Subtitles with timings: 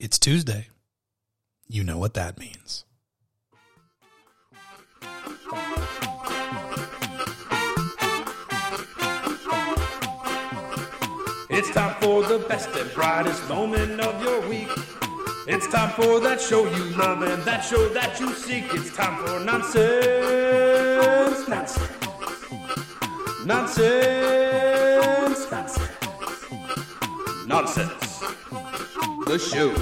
[0.00, 0.66] It's Tuesday.
[1.68, 2.84] You know what that means.
[11.48, 14.68] It's time for the best and brightest moment of your week.
[15.46, 18.64] It's time for that show you love and that show that you seek.
[18.74, 19.86] It's time for nonsense,
[21.48, 21.78] nonsense,
[23.46, 23.90] nonsense,
[25.50, 25.78] nonsense,
[27.46, 28.04] nonsense.
[29.26, 29.72] The show,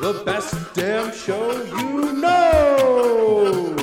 [0.00, 3.74] the best damn show you know.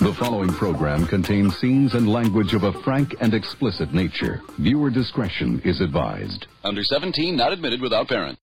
[0.00, 4.42] The following program contains scenes and language of a frank and explicit nature.
[4.58, 6.46] Viewer discretion is advised.
[6.62, 8.38] Under 17, not admitted without parent.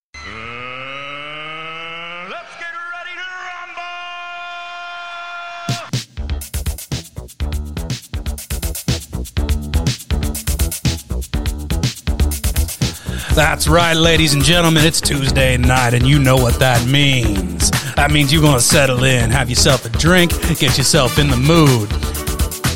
[13.36, 14.86] That's right, ladies and gentlemen.
[14.86, 17.72] It's Tuesday night, and you know what that means.
[17.96, 21.38] That means you're going to settle in, have yourself a drink, get yourself in the
[21.38, 21.90] mood.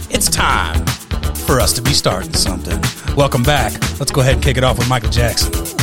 [0.09, 0.83] It's time
[1.45, 2.81] for us to be starting something.
[3.15, 3.73] Welcome back.
[3.99, 5.76] Let's go ahead and kick it off with Michael Jackson.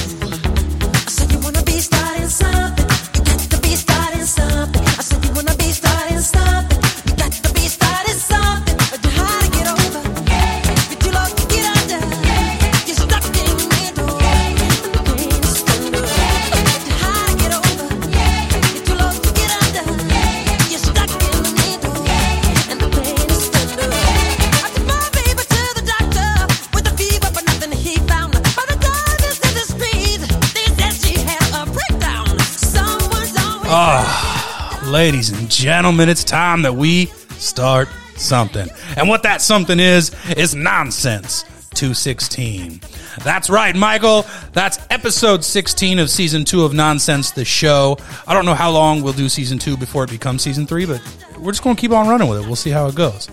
[34.94, 38.68] Ladies and gentlemen, it's time that we start something.
[38.96, 41.42] And what that something is, is nonsense.
[41.74, 42.80] 216.
[43.24, 44.24] That's right, Michael.
[44.52, 47.98] That's episode 16 of season two of Nonsense, the show.
[48.24, 51.02] I don't know how long we'll do season two before it becomes season three, but
[51.40, 52.46] we're just going to keep on running with it.
[52.46, 53.28] We'll see how it goes.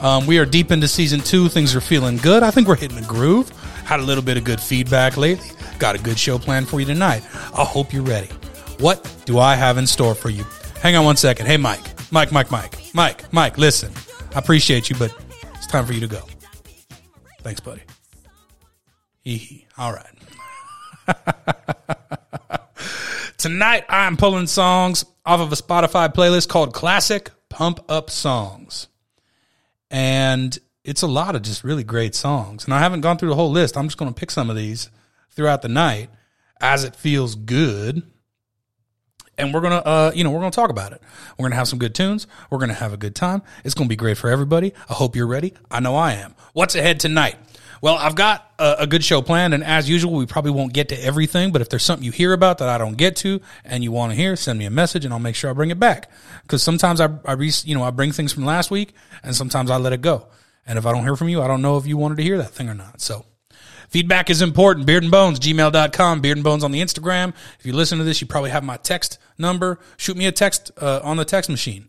[0.00, 1.48] Um, we are deep into season two.
[1.48, 2.42] Things are feeling good.
[2.42, 3.50] I think we're hitting a groove.
[3.84, 5.48] Had a little bit of good feedback lately.
[5.78, 7.22] Got a good show planned for you tonight.
[7.56, 8.30] I hope you're ready.
[8.80, 10.44] What do I have in store for you?
[10.84, 11.46] Hang on one second.
[11.46, 11.80] Hey, Mike.
[12.12, 12.78] Mike, Mike, Mike.
[12.92, 13.90] Mike, Mike, listen.
[14.34, 15.16] I appreciate you, but
[15.54, 16.20] it's time for you to go.
[17.40, 17.80] Thanks, buddy.
[19.22, 19.66] Hee hee.
[19.78, 21.06] All right.
[23.38, 28.88] Tonight, I'm pulling songs off of a Spotify playlist called Classic Pump Up Songs.
[29.90, 32.66] And it's a lot of just really great songs.
[32.66, 33.78] And I haven't gone through the whole list.
[33.78, 34.90] I'm just going to pick some of these
[35.30, 36.10] throughout the night
[36.60, 38.02] as it feels good
[39.38, 41.02] and we're gonna uh you know we're gonna talk about it.
[41.38, 42.26] We're gonna have some good tunes.
[42.50, 43.42] We're gonna have a good time.
[43.64, 44.72] It's gonna be great for everybody.
[44.88, 45.54] I hope you're ready.
[45.70, 46.34] I know i am.
[46.52, 47.36] What's ahead tonight?
[47.80, 50.88] Well i've got a, a good show planned and as usual we probably won't get
[50.88, 53.84] to everything but if there's something you hear about that i don't get to and
[53.84, 55.78] you want to hear send me a message and i'll make sure i bring it
[55.78, 56.10] back.
[56.42, 59.70] Because sometimes I, I re, you know i bring things from last week and sometimes
[59.70, 60.28] i let it go.
[60.66, 62.38] And if i don't hear from you i don't know if you wanted to hear
[62.38, 63.02] that thing or not.
[63.02, 63.26] So
[63.94, 64.86] Feedback is important.
[64.86, 66.20] Beard and Bones, gmail.com.
[66.20, 67.32] Beard and Bones on the Instagram.
[67.60, 69.78] If you listen to this, you probably have my text number.
[69.98, 71.88] Shoot me a text uh, on the text machine.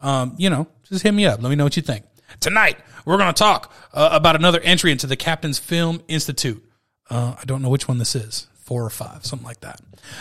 [0.00, 1.42] Um, you know, just hit me up.
[1.42, 2.04] Let me know what you think.
[2.40, 6.62] Tonight, we're going to talk uh, about another entry into the Captain's Film Institute.
[7.08, 8.48] Uh, I don't know which one this is.
[8.56, 9.80] Four or five, something like that.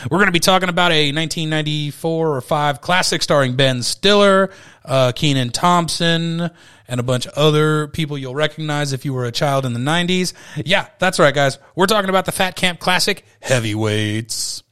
[0.09, 4.52] We're going to be talking about a 1994 or five classic starring Ben Stiller,
[4.85, 6.50] uh, Kenan Thompson,
[6.88, 9.79] and a bunch of other people you'll recognize if you were a child in the
[9.79, 10.34] 90s.
[10.66, 11.57] Yeah, that's right, guys.
[11.75, 14.63] We're talking about the Fat Camp Classic Heavyweights.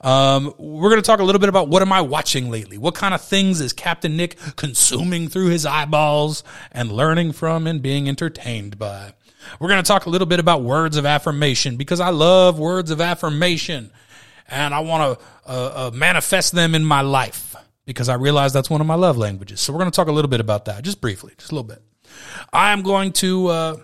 [0.00, 2.76] Um, we're going to talk a little bit about what am I watching lately?
[2.76, 6.42] What kind of things is Captain Nick consuming through his eyeballs
[6.72, 9.12] and learning from and being entertained by?
[9.60, 12.90] We're going to talk a little bit about words of affirmation because I love words
[12.90, 13.90] of affirmation
[14.48, 17.51] and I want to uh, uh, manifest them in my life
[17.84, 19.60] because I realize that's one of my love languages.
[19.60, 21.68] So we're going to talk a little bit about that, just briefly, just a little
[21.68, 21.82] bit.
[22.52, 23.76] I am going to uh,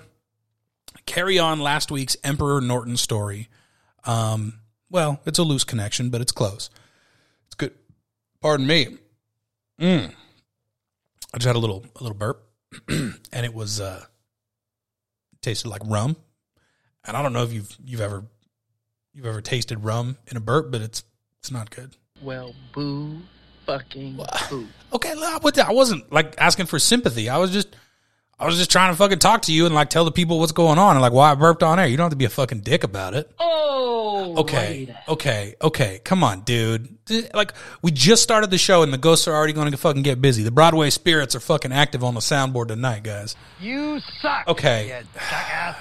[1.07, 3.49] carry on last week's Emperor Norton story.
[4.05, 6.71] Um, well, it's a loose connection, but it's close.
[7.47, 7.73] It's good.
[8.41, 8.99] Pardon me.
[9.81, 10.13] Mm.
[11.35, 12.43] I just had a little a little burp,
[12.89, 14.05] and it was uh,
[15.43, 16.17] tasted like rum.
[17.07, 18.25] And I don't know if you've you've ever
[19.13, 21.05] you've ever tasted rum in a burp, but it's
[21.41, 21.97] it's not good.
[22.23, 23.21] Well, boo,
[23.69, 24.19] fucking
[24.51, 24.67] boo.
[24.93, 27.29] Okay, I I wasn't like asking for sympathy.
[27.29, 27.69] I was just
[28.41, 30.53] I was just trying to fucking talk to you and like tell the people what's
[30.53, 31.87] going on and like why I burped on air.
[31.87, 33.31] You don't have to be a fucking dick about it.
[33.39, 35.09] Oh, Okay, right.
[35.09, 36.01] okay, okay.
[36.05, 36.97] Come on, dude.
[37.35, 40.21] Like we just started the show and the ghosts are already going to fucking get
[40.23, 40.43] busy.
[40.43, 43.37] The Broadway spirits are fucking active on the soundboard tonight, guys.
[43.61, 44.47] You suck.
[44.49, 45.03] Okay.
[45.17, 45.75] you.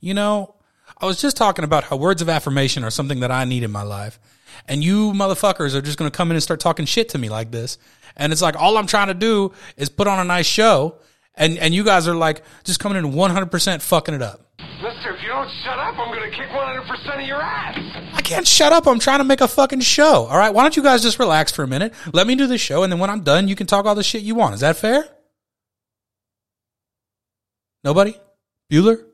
[0.00, 0.54] You know,
[1.00, 3.70] I was just talking about how words of affirmation are something that I need in
[3.70, 4.18] my life.
[4.66, 7.28] And you motherfuckers are just going to come in and start talking shit to me
[7.28, 7.78] like this.
[8.16, 10.98] And it's like, all I'm trying to do is put on a nice show.
[11.34, 14.40] And, and you guys are like just coming in 100% fucking it up.
[14.58, 17.78] Mister, if you don't shut up, I'm gonna kick 100% of your ass.
[18.14, 18.86] I can't shut up.
[18.86, 20.26] I'm trying to make a fucking show.
[20.26, 20.54] All right.
[20.54, 21.92] Why don't you guys just relax for a minute?
[22.12, 22.82] Let me do the show.
[22.82, 24.54] And then when I'm done, you can talk all the shit you want.
[24.54, 25.08] Is that fair?
[27.82, 28.18] Nobody?
[28.70, 29.04] Bueller?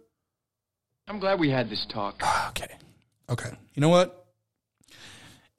[1.08, 2.17] I'm glad we had this talk.
[2.23, 2.76] Ah, okay.
[3.29, 3.50] Okay.
[3.75, 4.19] You know what?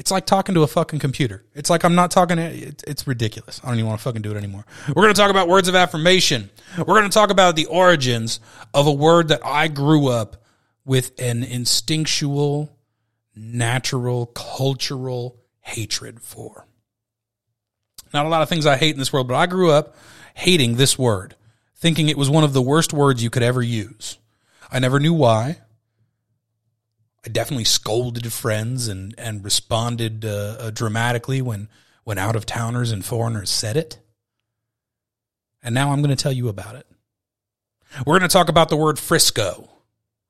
[0.01, 1.43] It's like talking to a fucking computer.
[1.53, 2.37] It's like I'm not talking.
[2.37, 3.61] To, it's, it's ridiculous.
[3.63, 4.65] I don't even want to fucking do it anymore.
[4.87, 6.49] We're going to talk about words of affirmation.
[6.75, 8.39] We're going to talk about the origins
[8.73, 10.43] of a word that I grew up
[10.85, 12.75] with an instinctual,
[13.35, 16.65] natural, cultural hatred for.
[18.11, 19.95] Not a lot of things I hate in this world, but I grew up
[20.33, 21.35] hating this word,
[21.75, 24.17] thinking it was one of the worst words you could ever use.
[24.71, 25.59] I never knew why.
[27.25, 31.69] I definitely scolded friends and and responded uh, uh, dramatically when
[32.03, 33.99] when out of towners and foreigners said it.
[35.63, 36.87] And now I'm going to tell you about it.
[38.05, 39.69] We're going to talk about the word Frisco.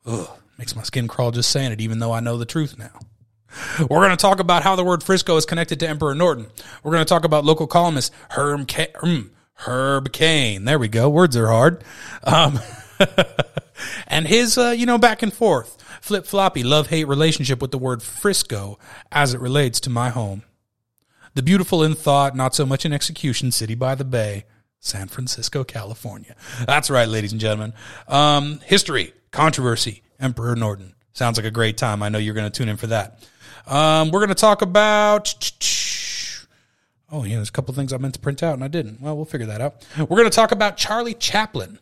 [0.05, 2.99] Ugh, makes my skin crawl just saying it, even though I know the truth now.
[3.79, 6.47] We're going to talk about how the word Frisco is connected to Emperor Norton.
[6.83, 10.65] We're going to talk about local columnist Herb, Ca- mm, Herb Caen.
[10.65, 11.09] There we go.
[11.09, 11.83] Words are hard.
[12.23, 12.59] Um,
[14.07, 17.77] and his, uh, you know, back and forth, flip floppy love hate relationship with the
[17.77, 18.77] word Frisco
[19.11, 20.43] as it relates to my home.
[21.33, 24.43] The beautiful in thought, not so much in execution city by the bay,
[24.79, 26.35] San Francisco, California.
[26.65, 27.73] That's right, ladies and gentlemen.
[28.09, 30.95] Um, history, controversy, Emperor Norton.
[31.13, 32.03] Sounds like a great time.
[32.03, 33.23] I know you're going to tune in for that.
[33.67, 35.33] Um, we're going to talk about.
[37.13, 39.01] Oh, yeah, there's a couple things I meant to print out and I didn't.
[39.01, 39.85] Well, we'll figure that out.
[39.97, 41.77] We're going to talk about Charlie Chaplin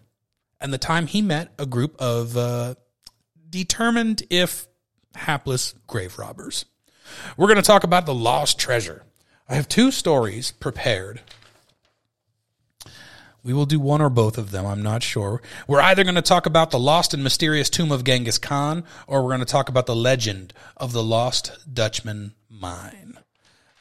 [0.60, 2.75] and the time he met a group of uh,
[3.50, 4.68] determined, if
[5.16, 6.66] hapless, grave robbers.
[7.38, 9.04] We're going to talk about the lost treasure.
[9.48, 11.22] I have two stories prepared.
[13.44, 14.66] We will do one or both of them.
[14.66, 15.42] I'm not sure.
[15.68, 19.24] We're either going to talk about the lost and mysterious tomb of Genghis Khan, or
[19.24, 23.19] we're going to talk about the legend of the lost Dutchman mine.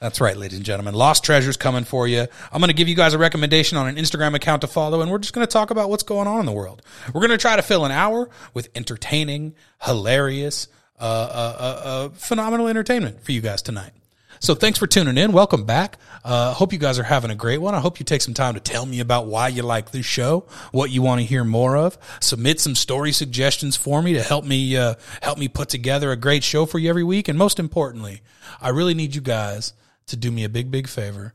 [0.00, 0.95] That's right, ladies and gentlemen.
[0.95, 2.27] Lost treasures coming for you.
[2.53, 5.11] I'm going to give you guys a recommendation on an Instagram account to follow, and
[5.11, 6.83] we're just going to talk about what's going on in the world.
[7.12, 10.69] We're going to try to fill an hour with entertaining, hilarious,
[11.00, 13.91] uh, uh, uh, uh, phenomenal entertainment for you guys tonight.
[14.39, 15.33] So thanks for tuning in.
[15.33, 15.99] Welcome back.
[16.25, 17.75] Uh, hope you guys are having a great one.
[17.75, 20.47] I hope you take some time to tell me about why you like this show,
[20.71, 21.99] what you want to hear more of.
[22.21, 26.17] Submit some story suggestions for me to help me uh, help me put together a
[26.17, 27.27] great show for you every week.
[27.27, 28.23] And most importantly,
[28.61, 29.73] I really need you guys
[30.08, 31.32] to do me a big, big favor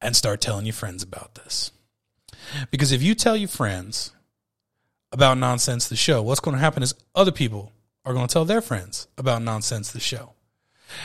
[0.00, 1.72] and start telling your friends about this.
[2.70, 4.12] Because if you tell your friends
[5.12, 7.72] about Nonsense the Show, what's going to happen is other people
[8.04, 10.32] are going to tell their friends about Nonsense the Show.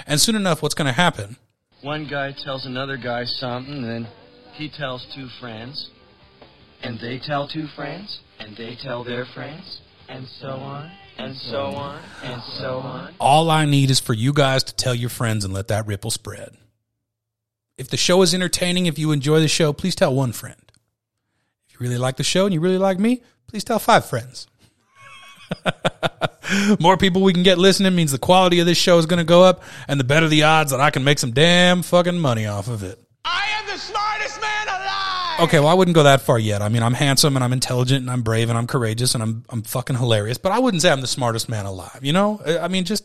[0.07, 1.37] And soon enough, what's going to happen?
[1.81, 4.07] One guy tells another guy something, and then
[4.53, 5.89] he tells two friends,
[6.81, 11.57] and they tell two friends, and they tell their friends, and so on, and so
[11.57, 13.13] on, and so on.
[13.19, 16.11] All I need is for you guys to tell your friends and let that ripple
[16.11, 16.57] spread.
[17.77, 20.59] If the show is entertaining, if you enjoy the show, please tell one friend.
[21.67, 24.47] If you really like the show and you really like me, please tell five friends.
[26.79, 29.25] More people we can get listening means the quality of this show is going to
[29.25, 32.45] go up, and the better the odds that I can make some damn fucking money
[32.45, 32.99] off of it.
[33.25, 35.39] I am the smartest man alive.
[35.47, 36.61] Okay, well, I wouldn't go that far yet.
[36.61, 39.43] I mean, I'm handsome and I'm intelligent and I'm brave and I'm courageous and I'm
[39.49, 41.99] I'm fucking hilarious, but I wouldn't say I'm the smartest man alive.
[42.03, 43.03] You know, I I mean, just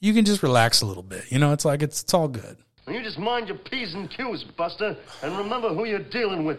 [0.00, 1.30] you can just relax a little bit.
[1.30, 2.58] You know, it's like it's it's all good.
[2.88, 6.58] You just mind your P's and Q's, Buster, and remember who you're dealing with.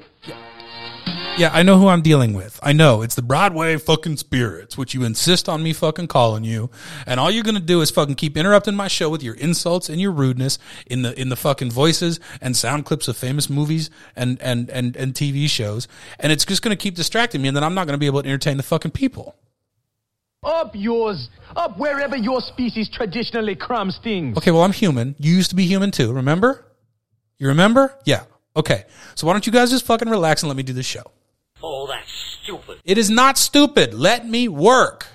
[1.37, 2.59] Yeah, I know who I'm dealing with.
[2.63, 6.69] I know it's the Broadway fucking spirits, which you insist on me fucking calling you,
[7.05, 9.99] and all you're gonna do is fucking keep interrupting my show with your insults and
[9.99, 14.41] your rudeness in the in the fucking voices and sound clips of famous movies and
[14.41, 15.89] and and and TV shows,
[16.19, 18.29] and it's just gonna keep distracting me, and then I'm not gonna be able to
[18.29, 19.35] entertain the fucking people.
[20.43, 24.37] Up yours, up wherever your species traditionally crams things.
[24.37, 25.15] Okay, well I'm human.
[25.19, 26.11] You used to be human too.
[26.11, 26.65] Remember?
[27.37, 27.93] You remember?
[28.05, 28.23] Yeah.
[28.55, 28.85] Okay.
[29.15, 31.03] So why don't you guys just fucking relax and let me do the show?
[31.61, 32.11] Oh, that's
[32.43, 32.79] stupid.
[32.83, 33.93] It is not stupid.
[33.93, 35.07] Let me work.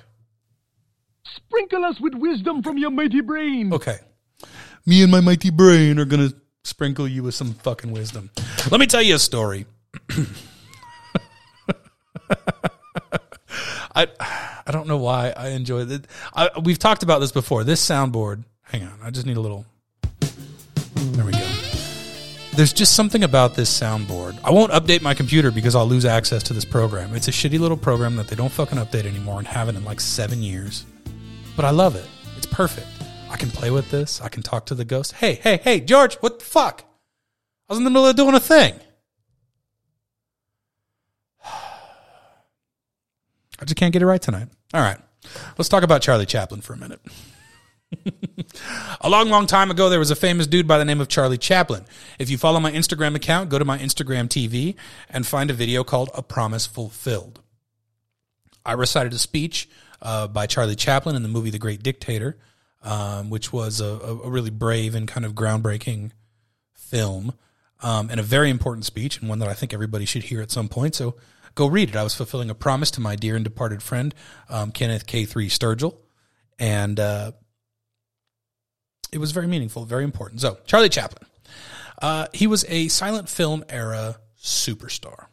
[1.36, 3.72] Sprinkle us with wisdom from your mighty brain.
[3.72, 3.98] Okay.
[4.86, 8.30] Me and my mighty brain are going to sprinkle you with some fucking wisdom.
[8.70, 9.66] Let me tell you a story.
[13.94, 14.06] I
[14.68, 16.06] I don't know why I enjoy it.
[16.34, 17.64] I, we've talked about this before.
[17.64, 18.44] This soundboard.
[18.62, 18.98] Hang on.
[19.02, 19.64] I just need a little.
[20.94, 21.38] There we go.
[22.54, 24.38] There's just something about this soundboard.
[24.44, 27.14] I won't update my computer because I'll lose access to this program.
[27.14, 30.00] It's a shitty little program that they don't fucking update anymore and haven't in like
[30.00, 30.84] seven years.
[31.56, 32.06] but I love it.
[32.36, 32.86] It's perfect.
[33.30, 34.20] I can play with this.
[34.20, 35.12] I can talk to the ghost.
[35.12, 36.84] Hey, hey, hey, George, what the fuck?
[37.68, 38.74] I was in the middle of doing a thing.
[43.60, 44.48] I just can't get it right tonight.
[44.72, 44.98] All right.
[45.56, 47.00] Let's talk about Charlie Chaplin for a minute.
[49.00, 51.38] a long, long time ago, there was a famous dude by the name of Charlie
[51.38, 51.84] Chaplin.
[52.18, 54.76] If you follow my Instagram account, go to my Instagram TV
[55.08, 57.40] and find a video called A Promise Fulfilled.
[58.64, 59.68] I recited a speech
[60.02, 62.36] uh, by Charlie Chaplin in the movie The Great Dictator,
[62.82, 66.10] um, which was a, a really brave and kind of groundbreaking
[66.74, 67.34] film
[67.82, 70.50] um, and a very important speech and one that I think everybody should hear at
[70.50, 70.94] some point.
[70.94, 71.16] So
[71.58, 71.96] go read it.
[71.96, 74.14] I was fulfilling a promise to my dear and departed friend,
[74.48, 75.96] um, Kenneth K3 Sturgill.
[76.56, 77.32] And uh,
[79.12, 80.40] it was very meaningful, very important.
[80.40, 81.28] So, Charlie Chaplin.
[82.00, 85.26] Uh, he was a silent film era superstar.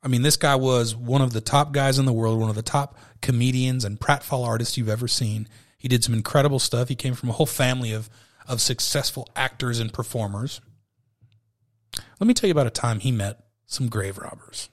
[0.00, 2.56] I mean, this guy was one of the top guys in the world, one of
[2.56, 5.48] the top comedians and pratfall artists you've ever seen.
[5.76, 6.88] He did some incredible stuff.
[6.88, 8.08] He came from a whole family of,
[8.46, 10.60] of successful actors and performers.
[12.20, 14.68] Let me tell you about a time he met some grave robbers.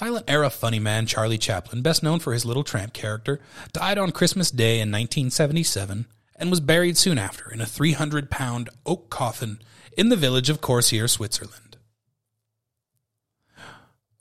[0.00, 3.38] Silent era funny man Charlie Chaplin, best known for his Little Tramp character,
[3.74, 8.70] died on Christmas Day in 1977 and was buried soon after in a 300 pound
[8.86, 9.60] oak coffin
[9.98, 11.76] in the village of Corsier, Switzerland.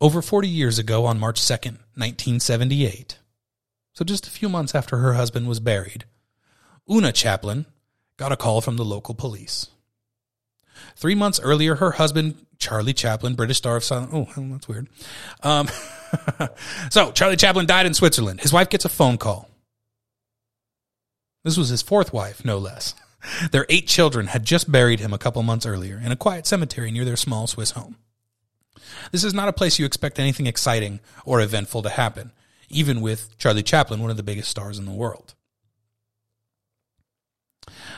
[0.02, 3.18] Over 40 years ago, on March 2nd, 1978,
[3.94, 6.04] so just a few months after her husband was buried,
[6.92, 7.66] Una Chaplin
[8.18, 9.68] got a call from the local police.
[10.98, 14.12] Three months earlier, her husband, Charlie Chaplin, British star of silent.
[14.14, 14.90] Oh, that's weird.
[15.42, 15.70] Um,
[16.92, 18.42] so, Charlie Chaplin died in Switzerland.
[18.42, 19.50] His wife gets a phone call.
[21.44, 22.96] This was his fourth wife, no less.
[23.52, 26.92] Their eight children had just buried him a couple months earlier in a quiet cemetery
[26.92, 27.96] near their small Swiss home.
[29.12, 32.32] This is not a place you expect anything exciting or eventful to happen,
[32.70, 35.34] even with Charlie Chaplin, one of the biggest stars in the world.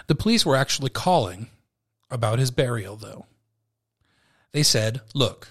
[0.08, 1.48] The police were actually calling
[2.10, 3.26] about his burial, though.
[4.54, 5.50] They said, Look,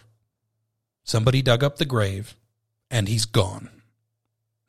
[1.04, 2.34] somebody dug up the grave
[2.90, 3.70] and he's gone.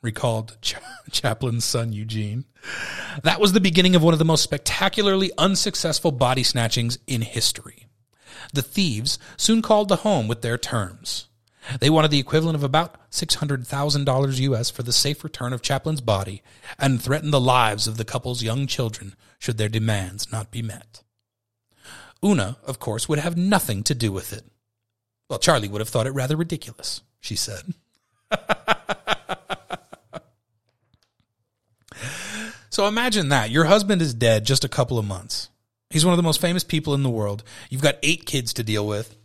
[0.01, 0.75] Recalled Ch-
[1.11, 2.45] Chaplin's son Eugene.
[3.23, 7.87] That was the beginning of one of the most spectacularly unsuccessful body snatchings in history.
[8.53, 11.27] The thieves soon called the home with their terms.
[11.79, 16.41] They wanted the equivalent of about $600,000 US for the safe return of Chaplin's body
[16.79, 21.03] and threatened the lives of the couple's young children should their demands not be met.
[22.23, 24.43] Una, of course, would have nothing to do with it.
[25.29, 27.73] Well, Charlie would have thought it rather ridiculous, she said.
[32.69, 33.49] so imagine that.
[33.49, 35.49] Your husband is dead just a couple of months.
[35.89, 37.43] He's one of the most famous people in the world.
[37.69, 39.15] You've got eight kids to deal with.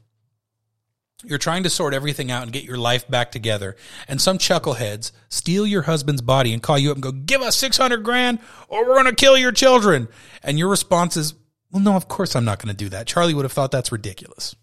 [1.25, 3.77] You're trying to sort everything out and get your life back together.
[4.07, 7.57] And some chuckleheads steal your husband's body and call you up and go, give us
[7.57, 8.39] 600 grand
[8.69, 10.09] or we're going to kill your children.
[10.43, 11.35] And your response is,
[11.77, 13.07] well, no, of course I'm not going to do that.
[13.07, 14.57] Charlie would have thought that's ridiculous.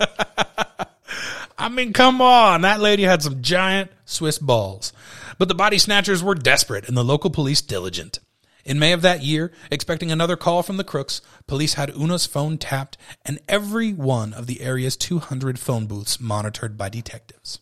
[1.58, 2.62] I mean, come on.
[2.62, 4.94] That lady had some giant Swiss balls.
[5.36, 8.20] But the body snatchers were desperate and the local police diligent.
[8.64, 12.56] In May of that year, expecting another call from the crooks, police had Una's phone
[12.56, 12.96] tapped
[13.26, 17.58] and every one of the area's 200 phone booths monitored by detectives.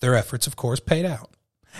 [0.00, 1.34] Their efforts, of course, paid out.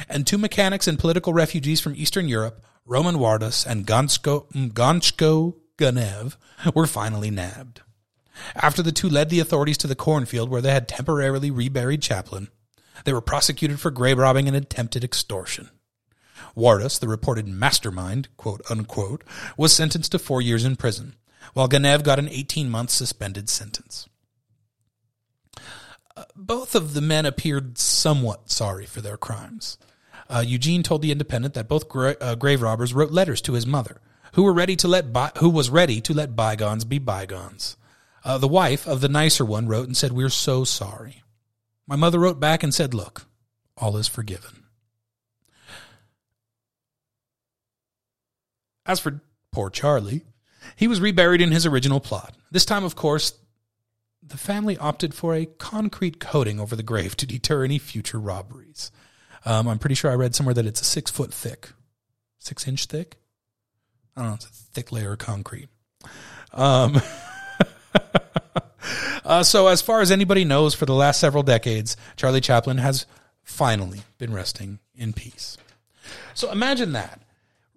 [0.06, 6.36] And two mechanics and political refugees from Eastern Europe, Roman Wardas and Gonsko, Gonchko Ganev,
[6.74, 7.82] were finally nabbed.
[8.56, 12.48] After the two led the authorities to the cornfield where they had temporarily reburied Chaplin,
[13.04, 15.70] they were prosecuted for grave robbing and attempted extortion.
[16.56, 19.22] Wardas, the reported mastermind, quote unquote,
[19.56, 21.14] was sentenced to four years in prison,
[21.54, 24.08] while Ganev got an 18 month suspended sentence.
[26.16, 29.78] Uh, both of the men appeared somewhat sorry for their crimes.
[30.30, 33.66] Uh, Eugene told the Independent that both gra- uh, grave robbers wrote letters to his
[33.66, 34.00] mother,
[34.34, 37.76] who were ready to let by- who was ready to let bygones be bygones.
[38.22, 41.24] Uh, the wife of the nicer one wrote and said, "We're so sorry."
[41.86, 43.26] My mother wrote back and said, "Look,
[43.76, 44.66] all is forgiven."
[48.86, 49.20] As for
[49.50, 50.24] poor Charlie,
[50.76, 52.36] he was reburied in his original plot.
[52.52, 53.32] This time, of course,
[54.22, 58.92] the family opted for a concrete coating over the grave to deter any future robberies.
[59.44, 61.70] Um, I'm pretty sure I read somewhere that it's a six foot thick,
[62.38, 63.16] six inch thick.
[64.16, 65.68] I don't know, it's a thick layer of concrete.
[66.52, 67.00] Um,
[69.24, 73.06] uh, so, as far as anybody knows, for the last several decades, Charlie Chaplin has
[73.42, 75.56] finally been resting in peace.
[76.34, 77.22] So, imagine that.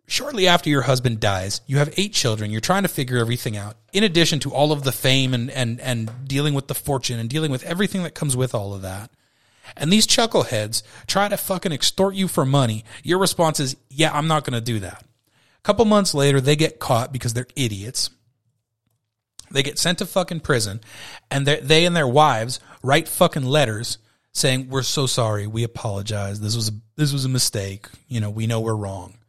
[0.05, 2.51] Shortly after your husband dies, you have eight children.
[2.51, 3.77] You're trying to figure everything out.
[3.93, 7.29] In addition to all of the fame and, and, and dealing with the fortune and
[7.29, 9.09] dealing with everything that comes with all of that.
[9.77, 14.27] And these chuckleheads try to fucking extort you for money, your response is, yeah, I'm
[14.27, 15.03] not going to do that.
[15.57, 18.09] A couple months later, they get caught because they're idiots.
[19.51, 20.81] They get sent to fucking prison,
[21.29, 23.99] and they- and their wives write fucking letters
[24.31, 25.45] saying, "We're so sorry.
[25.45, 26.39] We apologize.
[26.39, 27.87] This was a, this was a mistake.
[28.07, 29.19] You know, we know we're wrong."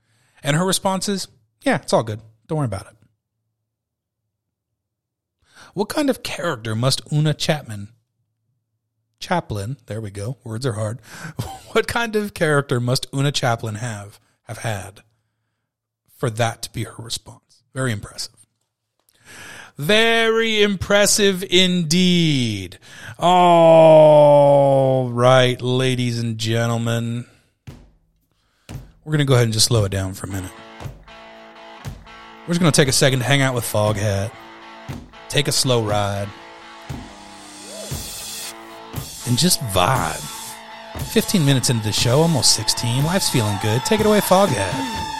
[0.42, 1.28] And her response is,
[1.62, 2.20] "Yeah, it's all good.
[2.48, 2.96] Don't worry about it."
[5.74, 7.88] What kind of character must Una Chapman
[9.24, 10.36] Chaplin, there we go.
[10.44, 11.00] Words are hard.
[11.72, 15.00] What kind of character must Una Chaplin have have had
[16.16, 17.64] for that to be her response?
[17.74, 18.46] Very impressive.
[19.76, 22.78] Very impressive indeed.
[23.18, 27.26] All right, ladies and gentlemen.
[29.04, 30.52] We're going to go ahead and just slow it down for a minute.
[32.46, 34.30] We're just going to take a second to hang out with Foghat,
[35.28, 36.28] take a slow ride,
[39.26, 40.22] and just vibe.
[41.12, 43.04] 15 minutes into the show, almost 16.
[43.04, 43.84] Life's feeling good.
[43.84, 45.13] Take it away, Foghat.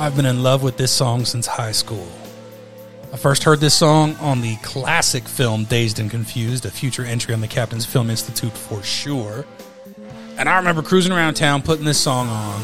[0.00, 2.08] I've been in love with this song since high school.
[3.12, 7.34] I first heard this song on the classic film Dazed and Confused, a future entry
[7.34, 9.44] on the Captain's Film Institute for sure.
[10.38, 12.62] And I remember cruising around town putting this song on.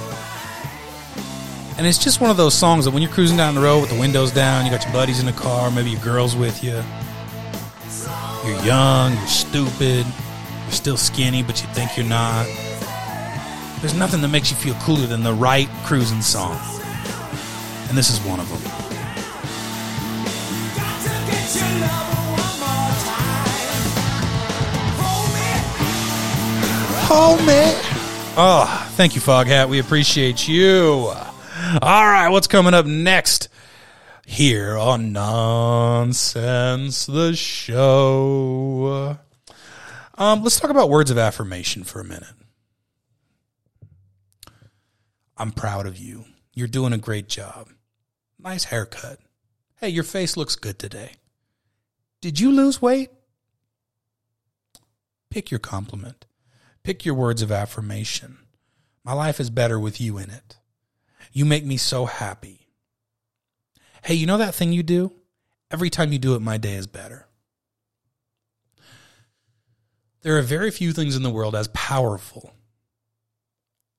[1.77, 3.91] And it's just one of those songs that when you're cruising down the road with
[3.91, 6.83] the windows down, you got your buddies in the car, maybe your girl's with you.
[8.47, 12.47] You're young, you're stupid, you're still skinny, but you think you're not.
[13.83, 16.59] There's nothing that makes you feel cooler than the right cruising song.
[17.89, 18.61] And this is one of them.
[27.07, 27.73] Homie.
[28.37, 29.69] Oh, thank you, Foghat.
[29.69, 31.13] We appreciate you.
[31.81, 33.49] All right, what's coming up next
[34.27, 39.19] here on Nonsense the Show?
[40.19, 42.35] Um, let's talk about words of affirmation for a minute.
[45.37, 46.25] I'm proud of you.
[46.55, 47.69] You're doing a great job.
[48.47, 49.19] Nice haircut.
[49.81, 51.15] Hey, your face looks good today.
[52.21, 53.11] Did you lose weight?
[55.31, 56.27] Pick your compliment.
[56.85, 58.39] Pick your words of affirmation.
[59.03, 60.59] My life is better with you in it.
[61.33, 62.69] You make me so happy.
[64.05, 65.13] Hey, you know that thing you do?
[65.73, 67.27] Every time you do it, my day is better.
[70.23, 72.55] There are very few things in the world as powerful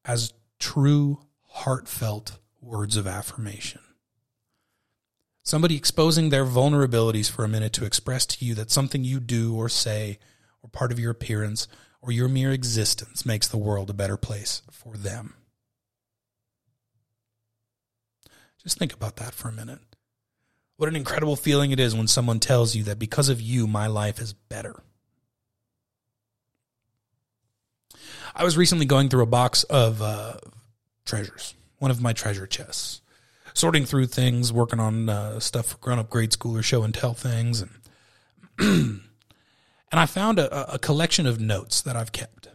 [0.05, 3.81] as true, heartfelt words of affirmation.
[5.47, 9.55] Somebody exposing their vulnerabilities for a minute to express to you that something you do
[9.55, 10.19] or say,
[10.61, 11.69] or part of your appearance,
[12.01, 15.35] or your mere existence makes the world a better place for them.
[18.61, 19.79] Just think about that for a minute.
[20.75, 23.87] What an incredible feeling it is when someone tells you that because of you, my
[23.87, 24.83] life is better.
[28.35, 30.39] I was recently going through a box of uh,
[31.05, 32.99] treasures, one of my treasure chests,
[33.57, 36.93] sorting through things, working on uh, stuff for grown up grade school or show and
[36.93, 37.71] tell things, and
[38.59, 39.01] and
[39.91, 42.49] I found a, a collection of notes that I've kept,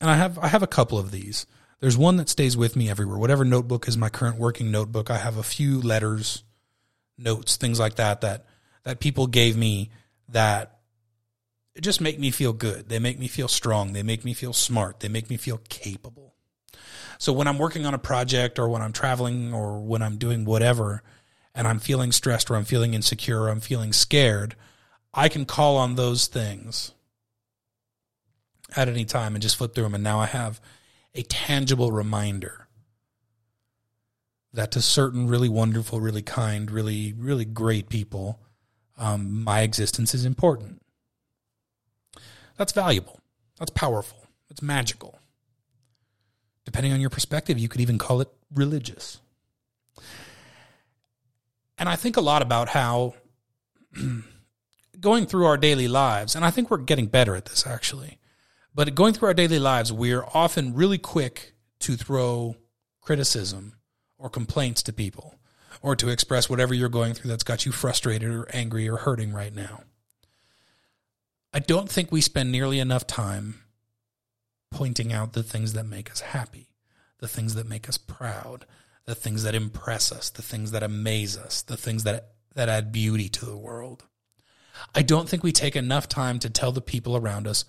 [0.00, 1.46] and I have I have a couple of these.
[1.80, 3.18] There's one that stays with me everywhere.
[3.18, 6.42] Whatever notebook is my current working notebook, I have a few letters,
[7.16, 8.44] notes, things like that that
[8.82, 9.90] that people gave me
[10.28, 10.80] that
[11.80, 12.88] just make me feel good.
[12.88, 13.92] They make me feel strong.
[13.92, 15.00] They make me feel smart.
[15.00, 16.27] They make me feel capable.
[17.18, 20.44] So when I'm working on a project or when I'm traveling or when I'm doing
[20.44, 21.02] whatever
[21.54, 24.54] and I'm feeling stressed or I'm feeling insecure or I'm feeling scared,
[25.12, 26.92] I can call on those things
[28.76, 29.94] at any time and just flip through them.
[29.94, 30.60] And now I have
[31.14, 32.68] a tangible reminder
[34.52, 38.40] that to certain really wonderful, really kind, really, really great people,
[38.96, 40.82] um, my existence is important.
[42.56, 43.20] That's valuable.
[43.58, 44.26] That's powerful.
[44.50, 45.17] It's magical.
[46.68, 49.20] Depending on your perspective, you could even call it religious.
[51.78, 53.14] And I think a lot about how
[55.00, 58.18] going through our daily lives, and I think we're getting better at this actually,
[58.74, 62.54] but going through our daily lives, we're often really quick to throw
[63.00, 63.76] criticism
[64.18, 65.36] or complaints to people
[65.80, 69.32] or to express whatever you're going through that's got you frustrated or angry or hurting
[69.32, 69.84] right now.
[71.50, 73.62] I don't think we spend nearly enough time
[74.70, 76.68] pointing out the things that make us happy,
[77.18, 78.66] the things that make us proud,
[79.04, 82.92] the things that impress us, the things that amaze us, the things that that add
[82.92, 84.04] beauty to the world.
[84.94, 87.64] I don't think we take enough time to tell the people around us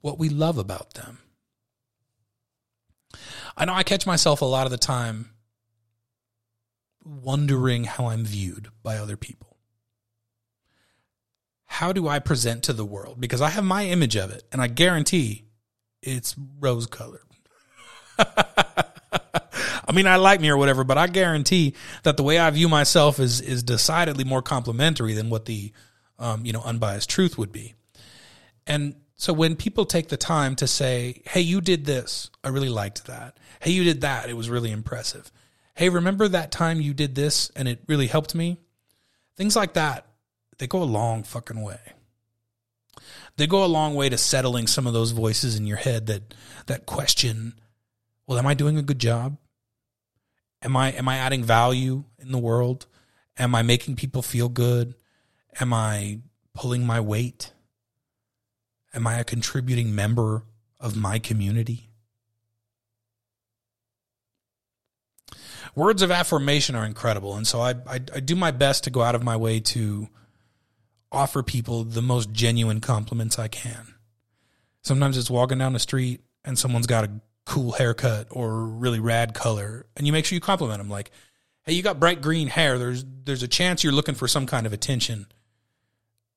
[0.00, 1.18] what we love about them.
[3.56, 5.30] I know I catch myself a lot of the time
[7.04, 9.56] wondering how I'm viewed by other people.
[11.64, 13.20] How do I present to the world?
[13.20, 15.47] Because I have my image of it, and I guarantee
[16.02, 17.22] it's rose colored.
[19.88, 22.68] I mean, I like me or whatever, but I guarantee that the way I view
[22.68, 25.72] myself is is decidedly more complimentary than what the
[26.18, 27.74] um, you know unbiased truth would be.
[28.66, 32.30] And so when people take the time to say, "Hey, you did this.
[32.44, 33.38] I really liked that.
[33.60, 34.28] Hey, you did that.
[34.28, 35.32] It was really impressive.
[35.74, 38.58] Hey, remember that time you did this and it really helped me?"
[39.36, 40.04] Things like that,
[40.58, 41.78] they go a long fucking way.
[43.38, 46.34] They go a long way to settling some of those voices in your head that
[46.66, 47.54] that question,
[48.26, 49.38] "Well, am I doing a good job?
[50.60, 52.86] Am I am I adding value in the world?
[53.38, 54.96] Am I making people feel good?
[55.60, 56.18] Am I
[56.52, 57.52] pulling my weight?
[58.92, 60.42] Am I a contributing member
[60.80, 61.90] of my community?
[65.76, 69.02] Words of affirmation are incredible, and so I, I, I do my best to go
[69.02, 70.08] out of my way to
[71.10, 73.94] offer people the most genuine compliments I can.
[74.82, 79.34] Sometimes it's walking down the street and someone's got a cool haircut or really rad
[79.34, 80.90] color, and you make sure you compliment them.
[80.90, 81.10] Like,
[81.64, 82.78] "Hey, you got bright green hair.
[82.78, 85.26] There's there's a chance you're looking for some kind of attention,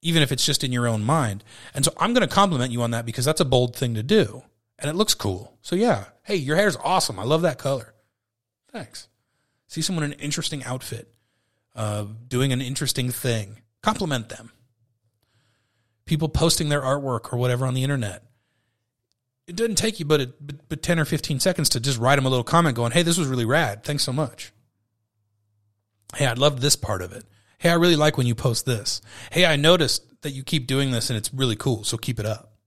[0.01, 2.81] even if it's just in your own mind." And so I'm going to compliment you
[2.81, 4.43] on that because that's a bold thing to do,
[4.79, 5.57] and it looks cool.
[5.61, 7.19] So yeah, hey, your hair's awesome.
[7.19, 7.93] I love that color.
[8.71, 9.09] Thanks.
[9.67, 11.13] See someone in an interesting outfit,
[11.75, 13.57] uh, doing an interesting thing.
[13.81, 14.51] Compliment them.
[16.11, 18.25] People posting their artwork or whatever on the internet.
[19.47, 22.17] It doesn't take you but, a, but but 10 or 15 seconds to just write
[22.17, 23.85] them a little comment going hey this was really rad.
[23.85, 24.51] Thanks so much.
[26.17, 27.23] Hey i loved this part of it.
[27.59, 29.01] Hey i really like when you post this.
[29.31, 32.25] Hey i noticed that you keep doing this and it's really cool so keep it
[32.25, 32.57] up.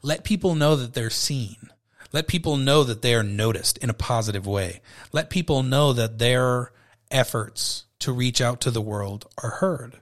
[0.00, 1.68] Let people know that they're seen.
[2.10, 4.80] Let people know that they are noticed in a positive way.
[5.12, 6.72] Let people know that their
[7.10, 9.98] efforts to reach out to the world are heard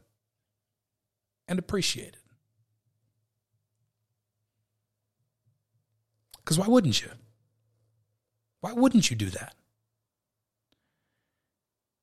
[1.50, 2.16] and appreciated
[6.50, 7.08] Because why wouldn't you?
[8.60, 9.54] Why wouldn't you do that?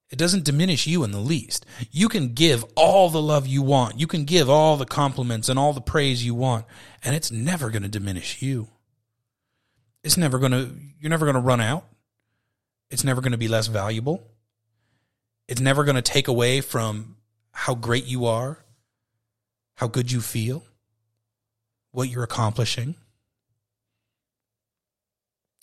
[0.09, 1.65] It doesn't diminish you in the least.
[1.91, 3.99] You can give all the love you want.
[3.99, 6.65] You can give all the compliments and all the praise you want,
[7.03, 8.69] and it's never going to diminish you.
[10.01, 11.83] It's never going to, you're never going to run out.
[12.89, 14.23] It's never going to be less valuable.
[15.49, 17.17] It's never going to take away from
[17.51, 18.63] how great you are,
[19.77, 20.63] how good you feel,
[21.91, 22.95] what you're accomplishing.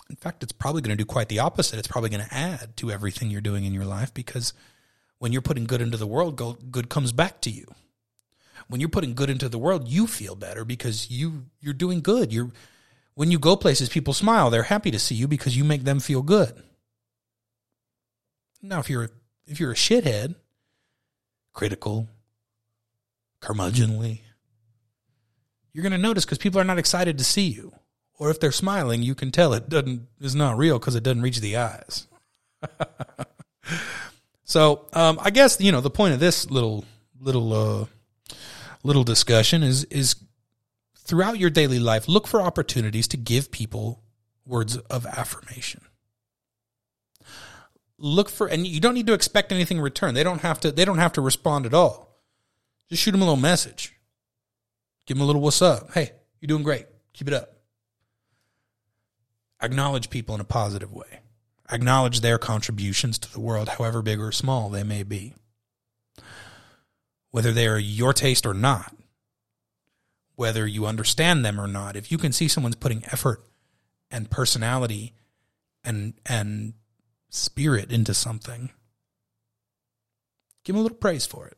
[0.09, 1.79] In fact, it's probably going to do quite the opposite.
[1.79, 4.53] It's probably going to add to everything you're doing in your life because
[5.19, 6.37] when you're putting good into the world,
[6.71, 7.67] good comes back to you.
[8.69, 12.33] When you're putting good into the world, you feel better because you you're doing good.
[12.33, 12.51] You're
[13.15, 14.49] when you go places, people smile.
[14.49, 16.63] They're happy to see you because you make them feel good.
[18.63, 19.11] Now, if you're
[19.47, 20.37] if you're a shithead,
[21.53, 22.09] critical,
[23.45, 24.21] curmudgeonly,
[25.73, 27.73] you're going to notice because people are not excited to see you
[28.19, 31.23] or if they're smiling, you can tell it doesn't is not real because it doesn't
[31.23, 32.07] reach the eyes.
[34.45, 36.85] so um, I guess you know the point of this little
[37.21, 38.35] little uh,
[38.83, 40.17] little discussion is is
[40.97, 44.03] throughout your daily life, look for opportunities to give people
[44.47, 45.83] words of affirmation.
[47.97, 50.15] Look for, and you don't need to expect anything in return.
[50.15, 50.73] They don't have to.
[50.73, 52.14] They don't have to respond at all.
[52.91, 53.95] Just shoot them a little message.
[55.07, 56.87] Give them a little "What's up?" Hey, you're doing great.
[57.13, 57.55] Keep it up
[59.65, 61.21] acknowledge people in a positive way.
[61.71, 65.35] Acknowledge their contributions to the world, however big or small they may be.
[67.31, 68.95] Whether they are your taste or not,
[70.37, 73.43] whether you understand them or not, if you can see someone's putting effort
[74.11, 75.15] and personality
[75.83, 76.75] and and
[77.31, 78.71] spirit into something,
[80.65, 81.57] give them a little praise for it.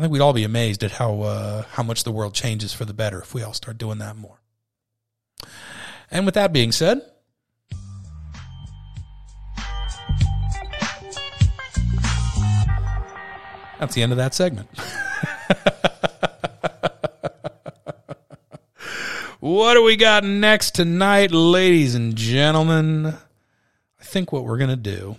[0.00, 2.86] I think we'd all be amazed at how uh, how much the world changes for
[2.86, 4.40] the better if we all start doing that more.
[6.10, 7.02] And with that being said,
[13.78, 14.70] That's the end of that segment.
[19.40, 23.04] what do we got next tonight, ladies and gentlemen?
[23.04, 25.16] I think what we're going to do.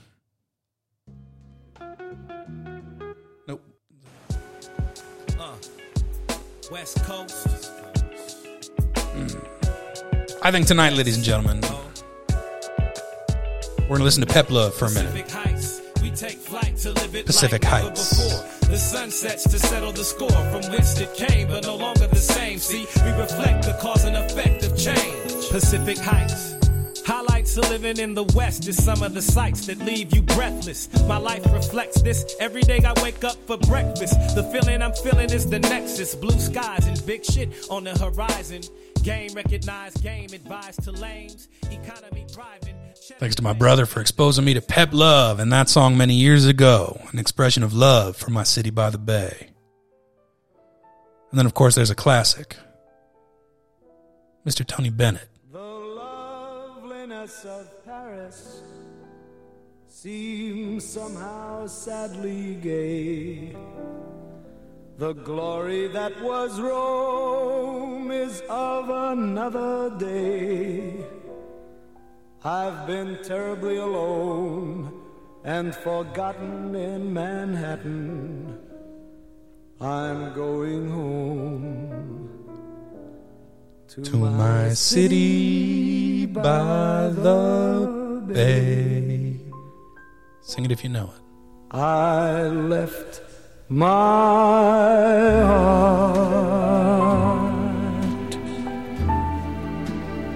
[6.82, 7.72] West Coast.
[9.14, 10.40] Mm.
[10.42, 11.62] I think tonight, ladies and gentlemen,
[13.82, 15.12] we're going to listen to Pep Love for a minute.
[15.12, 15.82] Pacific Heights.
[16.02, 18.42] We take flight to live it Pacific like Heights.
[18.62, 22.16] The sun sets to settle the score from whence it came, but no longer the
[22.16, 22.58] same.
[22.58, 25.50] See, we reflect the cause and effect of change.
[25.52, 26.51] Pacific Heights.
[27.58, 30.88] Of living in the West is some of the sights that leave you breathless.
[31.06, 32.34] My life reflects this.
[32.40, 34.36] Every day I wake up for breakfast.
[34.36, 36.16] The feeling I'm feeling is the nexus.
[36.16, 38.62] Blue skies and big shit on the horizon.
[39.04, 41.50] Game recognized, game advised to lames.
[41.70, 42.76] Economy thriving.
[43.20, 46.46] Thanks to my brother for exposing me to Pep Love and that song many years
[46.46, 49.50] ago, an expression of love for my city by the bay.
[51.32, 52.56] And then, of course, there's a classic
[54.46, 54.66] Mr.
[54.66, 55.31] Tony Bennett.
[57.22, 58.64] Of Paris
[59.88, 63.56] seems somehow sadly gay.
[64.98, 71.06] The glory that was Rome is of another day.
[72.44, 74.92] I've been terribly alone
[75.44, 78.58] and forgotten in Manhattan.
[79.80, 82.30] I'm going home
[83.90, 89.38] to, To my city by the bay.
[90.42, 91.22] Sing it if you know it.
[91.72, 93.22] I left
[93.70, 93.86] my
[95.50, 96.02] heart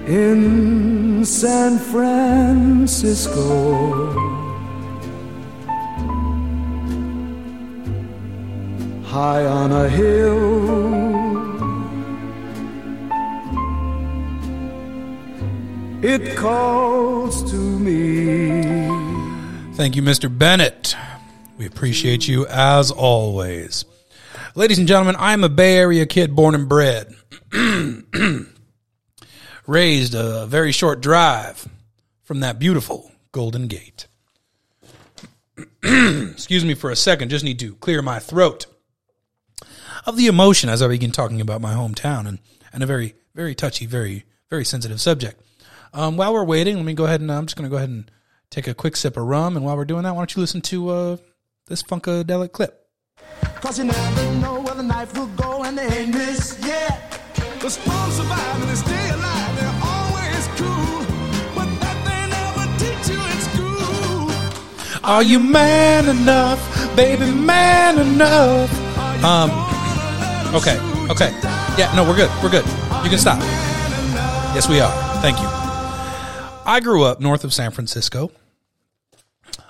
[0.08, 3.36] in San Francisco.
[9.04, 11.25] High on a hill,
[16.06, 18.88] it calls to me.
[19.74, 20.36] Thank you, Mr.
[20.36, 20.96] Bennett.
[21.58, 23.86] We appreciate you as always.
[24.54, 27.16] Ladies and gentlemen, I'm a Bay Area kid born and bred.
[29.68, 31.68] Raised a very short drive
[32.22, 34.06] from that beautiful Golden Gate.
[35.84, 38.68] Excuse me for a second, just need to clear my throat
[40.06, 42.38] of the emotion as I begin talking about my hometown and,
[42.72, 45.42] and a very, very touchy, very, very sensitive subject.
[45.96, 47.88] Um, while we're waiting, let me go ahead and I'm just going to go ahead
[47.88, 48.12] and
[48.50, 49.56] take a quick sip of rum.
[49.56, 51.18] And while we're doing that, why don't you listen to uh,
[51.68, 52.90] this funkadelic clip?
[53.62, 57.22] Cause you never know where the knife will go and they ain't missed yet.
[57.62, 59.58] The strong survive and they stay alive.
[59.58, 61.00] They're always cool.
[61.56, 65.02] But that they never teach you in school.
[65.10, 66.60] Are you man enough,
[66.98, 68.70] baby, man enough?
[69.24, 69.50] Um,
[70.54, 70.78] okay,
[71.10, 71.32] okay.
[71.80, 72.30] Yeah, no, we're good.
[72.44, 72.66] We're good.
[73.02, 73.40] You can stop.
[74.54, 74.92] Yes, we are.
[75.22, 75.65] Thank you.
[76.66, 78.32] I grew up north of San Francisco.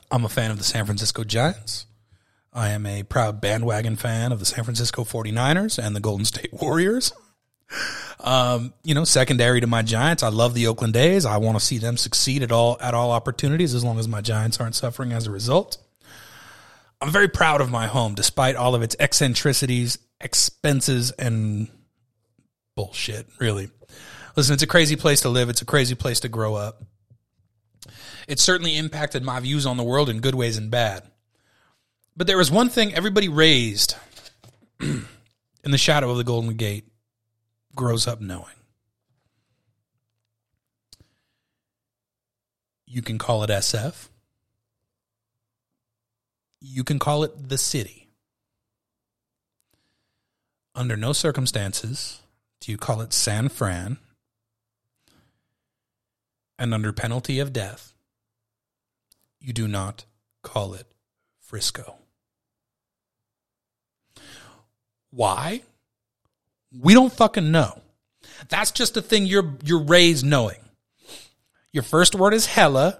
[0.10, 1.88] I'm a fan of the San Francisco Giants.
[2.54, 6.54] I am a proud bandwagon fan of the San Francisco 49ers and the Golden State
[6.62, 7.12] Warriors.
[8.22, 11.26] Um, you know, secondary to my Giants, I love the Oakland A's.
[11.26, 14.22] I want to see them succeed at all at all opportunities as long as my
[14.22, 15.78] Giants aren't suffering as a result.
[17.02, 21.68] I'm very proud of my home despite all of its eccentricities, expenses and
[22.76, 23.70] bullshit, really.
[24.36, 25.50] Listen, it's a crazy place to live.
[25.50, 26.84] It's a crazy place to grow up.
[28.28, 31.04] It certainly impacted my views on the world in good ways and bad.
[32.18, 33.96] But there was one thing everybody raised
[34.80, 35.06] in
[35.64, 36.86] the shadow of the Golden Gate
[37.76, 38.46] grows up knowing.
[42.86, 44.10] You can call it SF.
[46.62, 48.08] You can call it the city.
[50.74, 52.22] Under no circumstances
[52.60, 53.98] do you call it San Fran.
[56.58, 57.94] And under penalty of death,
[59.40, 60.06] you do not
[60.42, 60.88] call it
[61.40, 61.96] Frisco.
[65.12, 65.62] Why?
[66.78, 67.82] We don't fucking know.
[68.50, 70.60] That's just a thing you're you're raised knowing.
[71.72, 73.00] Your first word is hella.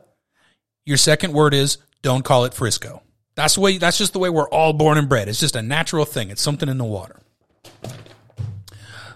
[0.86, 3.02] Your second word is don't call it Frisco.
[3.36, 5.28] That's the way that's just the way we're all born and bred.
[5.28, 6.30] It's just a natural thing.
[6.30, 7.20] It's something in the water.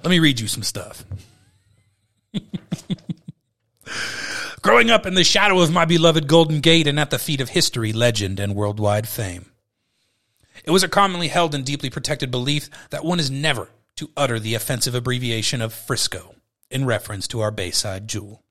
[0.04, 1.04] Let me read you some stuff.
[4.62, 7.50] Growing up in the shadow of my beloved Golden Gate and at the feet of
[7.50, 9.52] history, legend, and worldwide fame.
[10.65, 14.39] It was a commonly held and deeply protected belief that one is never to utter
[14.39, 16.36] the offensive abbreviation of Frisco
[16.69, 18.43] in reference to our Bayside jewel.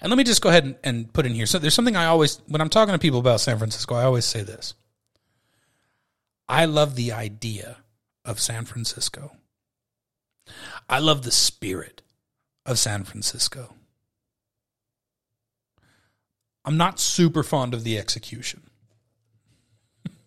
[0.00, 1.46] And let me just go ahead and, and put in here.
[1.46, 4.24] So there's something I always, when I'm talking to people about San Francisco, I always
[4.24, 4.74] say this.
[6.48, 7.78] I love the idea
[8.24, 9.36] of San Francisco.
[10.88, 12.02] I love the spirit
[12.66, 13.74] of San Francisco.
[16.68, 18.60] I'm not super fond of the execution.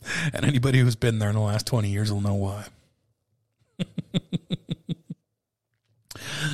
[0.34, 2.66] and anybody who's been there in the last 20 years will know why.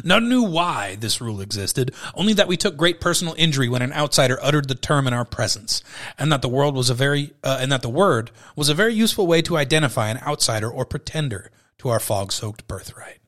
[0.03, 3.93] None knew why this rule existed, only that we took great personal injury when an
[3.93, 5.81] outsider uttered the term in our presence,
[6.19, 8.93] and that the world was a very uh, and that the word was a very
[8.93, 13.19] useful way to identify an outsider or pretender to our fog-soaked birthright.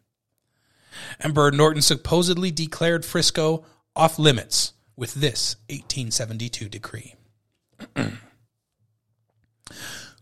[1.22, 3.64] Emperor Norton supposedly declared Frisco
[3.96, 7.16] off limits with this 1872 decree.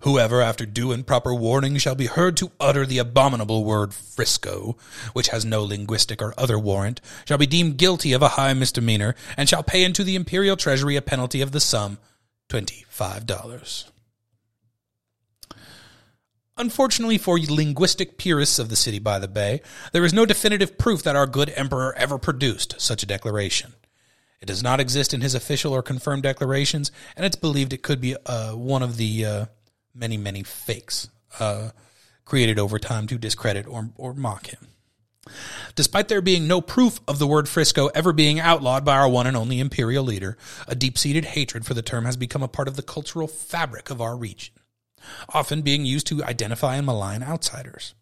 [0.01, 4.77] Whoever, after due and proper warning, shall be heard to utter the abominable word Frisco,
[5.13, 9.15] which has no linguistic or other warrant, shall be deemed guilty of a high misdemeanor,
[9.35, 11.97] and shall pay into the imperial treasury a penalty of the sum
[12.47, 13.91] twenty-five dollars.
[16.55, 19.61] Unfortunately for linguistic purists of the city by the bay,
[19.91, 23.73] there is no definitive proof that our good emperor ever produced such a declaration.
[24.41, 27.99] It does not exist in his official or confirmed declarations, and it's believed it could
[27.99, 29.45] be uh, one of the uh,
[29.95, 31.69] many, many fakes uh,
[32.23, 34.67] created over time to discredit or, or mock him.
[35.75, 39.27] Despite there being no proof of the word Frisco ever being outlawed by our one
[39.27, 42.67] and only imperial leader, a deep seated hatred for the term has become a part
[42.67, 44.53] of the cultural fabric of our region,
[45.33, 47.93] often being used to identify and malign outsiders.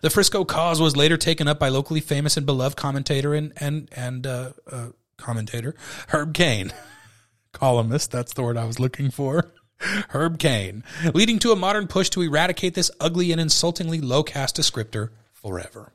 [0.00, 3.88] The Frisco cause was later taken up by locally famous and beloved commentator and and
[3.92, 4.88] and uh, uh,
[5.22, 5.74] commentator
[6.08, 6.72] Herb Caen,
[7.52, 8.10] columnist.
[8.10, 9.52] That's the word I was looking for.
[10.10, 14.56] Herb Caen, leading to a modern push to eradicate this ugly and insultingly low caste
[14.56, 15.92] descriptor forever.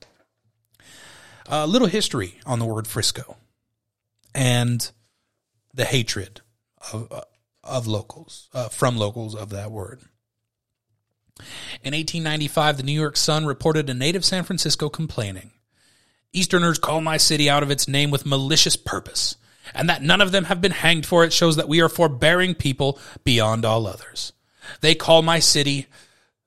[1.47, 3.37] A little history on the word Frisco
[4.35, 4.91] and
[5.73, 6.41] the hatred
[6.91, 7.21] of, uh,
[7.63, 10.01] of locals, uh, from locals of that word.
[11.83, 15.51] In 1895, the New York Sun reported a native San Francisco complaining
[16.37, 19.37] Easterners call my city out of its name with malicious purpose,
[19.73, 22.53] and that none of them have been hanged for it shows that we are forbearing
[22.53, 24.33] people beyond all others.
[24.81, 25.87] They call my city,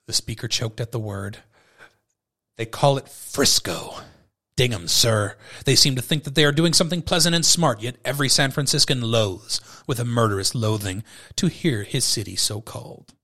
[0.06, 1.38] the speaker choked at the word,
[2.56, 4.00] they call it Frisco.
[4.56, 5.38] Ding 'em, sir.
[5.64, 8.50] They seem to think that they are doing something pleasant and smart, yet every San
[8.50, 11.02] Franciscan loathes, with a murderous loathing,
[11.36, 13.14] to hear his city so called.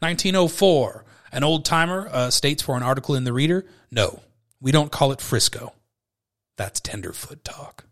[0.00, 1.04] 1904.
[1.32, 4.20] An old timer uh, states for an article in the Reader No,
[4.60, 5.72] we don't call it Frisco.
[6.56, 7.84] That's tenderfoot talk.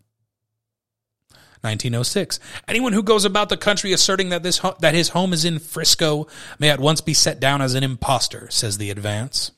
[1.61, 2.39] 1906.
[2.67, 5.57] Anyone who goes about the country asserting that this ho- that his home is in
[5.57, 6.27] Frisco
[6.59, 9.51] may at once be set down as an impostor, says the advance.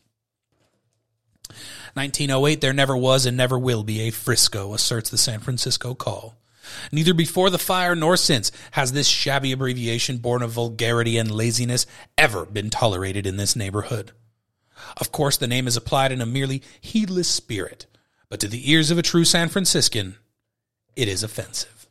[1.93, 2.61] 1908.
[2.61, 6.37] There never was and never will be a Frisco, asserts the San Francisco Call.
[6.91, 11.85] Neither before the fire nor since has this shabby abbreviation born of vulgarity and laziness
[12.17, 14.11] ever been tolerated in this neighborhood.
[14.97, 17.85] Of course, the name is applied in a merely heedless spirit,
[18.29, 20.15] but to the ears of a true San Franciscan,
[20.95, 21.87] it is offensive.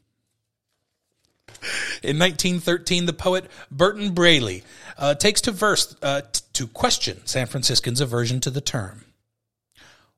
[2.02, 4.62] In 1913, the poet Burton Braley
[4.98, 9.04] uh, takes to verse uh, t- to question San Franciscans' aversion to the term.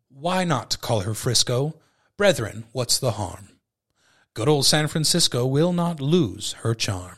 [0.08, 1.74] Why not call her Frisco?
[2.16, 3.47] Brethren, what's the harm?
[4.34, 7.16] Good old San Francisco will not lose her charm.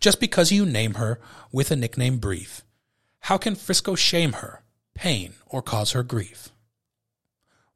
[0.00, 1.20] Just because you name her
[1.52, 2.62] with a nickname brief,
[3.20, 4.62] how can Frisco shame her,
[4.94, 6.50] pain, or cause her grief?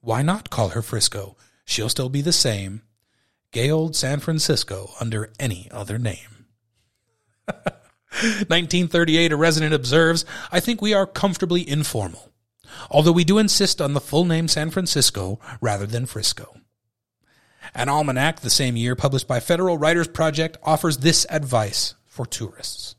[0.00, 1.36] Why not call her Frisco?
[1.64, 2.82] She'll still be the same.
[3.52, 6.46] Gay old San Francisco under any other name.
[8.12, 12.30] 1938, a resident observes, I think we are comfortably informal,
[12.90, 16.56] although we do insist on the full name San Francisco rather than Frisco.
[17.74, 22.96] An almanac the same year published by Federal Writers Project offers this advice for tourists.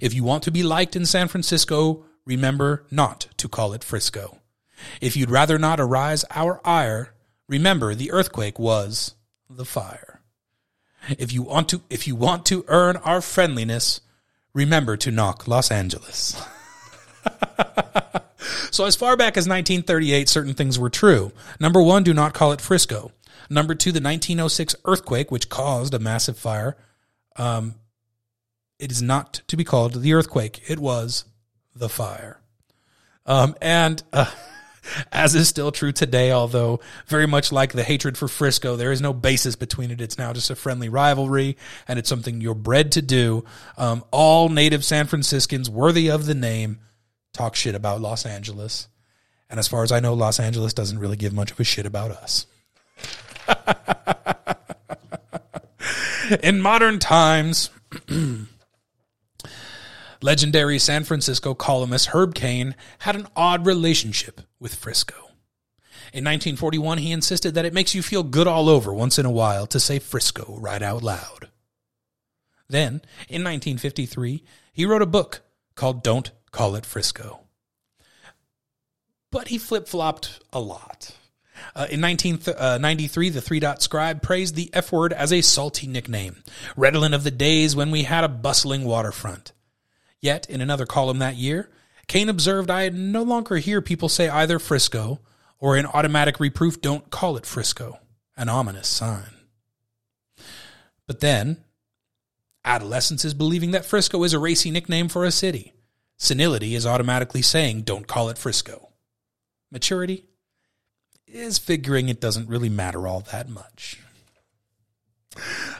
[0.00, 4.38] If you want to be liked in San Francisco, remember not to call it Frisco.
[5.00, 7.14] If you'd rather not arouse our ire,
[7.48, 9.14] remember the earthquake was
[9.50, 10.20] the fire.
[11.18, 14.00] If you want to if you want to earn our friendliness,
[14.52, 16.40] remember to knock Los Angeles.
[18.70, 21.32] so as far back as 1938 certain things were true.
[21.60, 23.12] Number 1, do not call it Frisco.
[23.50, 26.76] Number 2, the 1906 earthquake which caused a massive fire
[27.36, 27.74] um,
[28.78, 30.62] it is not to be called the earthquake.
[30.68, 31.24] It was
[31.74, 32.40] the fire.
[33.26, 34.30] Um, and uh,
[35.12, 39.00] as is still true today, although very much like the hatred for Frisco, there is
[39.00, 40.00] no basis between it.
[40.00, 41.56] It's now just a friendly rivalry,
[41.88, 43.44] and it's something you're bred to do.
[43.76, 46.80] Um, all native San Franciscans worthy of the name
[47.32, 48.88] talk shit about Los Angeles.
[49.50, 51.86] And as far as I know, Los Angeles doesn't really give much of a shit
[51.86, 52.46] about us.
[56.42, 57.70] In modern times,
[60.22, 65.14] Legendary San Francisco columnist Herb Caen had an odd relationship with Frisco.
[66.12, 69.30] In 1941, he insisted that it makes you feel good all over once in a
[69.30, 71.50] while to say Frisco right out loud.
[72.68, 74.42] Then, in 1953,
[74.72, 75.42] he wrote a book
[75.74, 77.40] called Don't Call It Frisco.
[79.30, 81.16] But he flip flopped a lot.
[81.74, 86.42] Uh, in 1993, the Three Dot Scribe praised the F word as a salty nickname,
[86.76, 89.52] redolent of the days when we had a bustling waterfront.
[90.20, 91.70] Yet, in another column that year,
[92.08, 95.20] Caen observed I no longer hear people say either Frisco
[95.58, 97.98] or in automatic reproof, don't call it Frisco,
[98.36, 99.34] an ominous sign.
[101.06, 101.64] But then,
[102.64, 105.72] adolescence is believing that Frisco is a racy nickname for a city.
[106.16, 108.90] Senility is automatically saying, don't call it Frisco.
[109.70, 110.24] Maturity
[111.34, 114.00] is figuring it doesn't really matter all that much.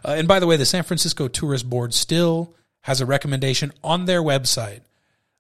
[0.05, 4.05] Uh, and by the way, the San Francisco Tourist Board still has a recommendation on
[4.05, 4.81] their website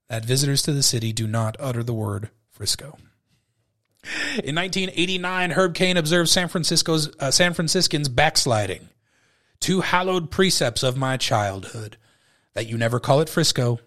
[0.08, 2.96] that visitors to the city do not utter the word Frisco.
[4.42, 8.88] In 1989, Herb Caen observed San Francisco's uh, San Franciscans backsliding.
[9.60, 11.96] Two hallowed precepts of my childhood:
[12.52, 13.80] that you never call it Frisco,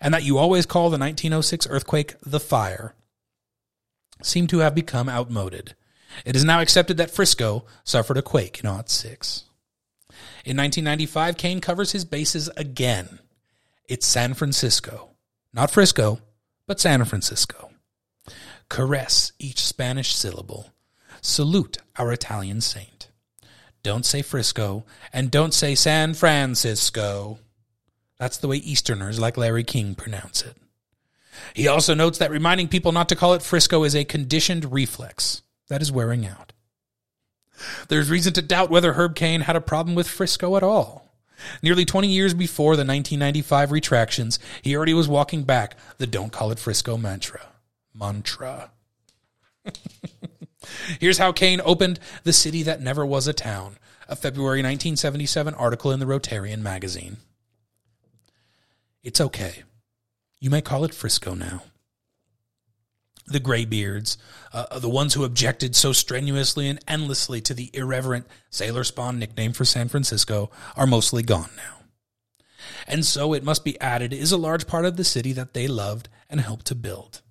[0.00, 2.94] and that you always call the 1906 earthquake the fire.
[4.22, 5.74] Seem to have become outmoded.
[6.24, 9.44] It is now accepted that Frisco suffered a quake in 06.
[10.44, 13.18] In 1995, Caen covers his bases again.
[13.88, 15.10] It's San Francisco.
[15.52, 16.20] Not Frisco,
[16.66, 17.70] but San Francisco.
[18.68, 20.72] Caress each Spanish syllable.
[21.20, 23.08] Salute our Italian saint.
[23.82, 27.38] Don't say Frisco, and don't say San Francisco.
[28.18, 30.56] That's the way Easterners like Larry King pronounce it.
[31.54, 35.42] He also notes that reminding people not to call it Frisco is a conditioned reflex
[35.68, 36.52] that is wearing out.
[37.88, 41.02] There's reason to doubt whether Herb Caen had a problem with Frisco at all.
[41.62, 46.50] Nearly 20 years before the 1995 retractions, he already was walking back the don't call
[46.50, 47.40] it Frisco mantra.
[47.94, 48.70] Mantra.
[51.00, 53.78] Here's how Caen opened The City That Never Was a Town,
[54.08, 57.16] a February 1977 article in the Rotarian magazine.
[59.02, 59.64] It's okay.
[60.42, 61.62] You may call it Frisco now.
[63.28, 64.18] The graybeards,
[64.52, 69.52] uh, the ones who objected so strenuously and endlessly to the irreverent sailor spawn nickname
[69.52, 71.84] for San Francisco, are mostly gone now.
[72.88, 75.68] And so it must be added is a large part of the city that they
[75.68, 77.22] loved and helped to build.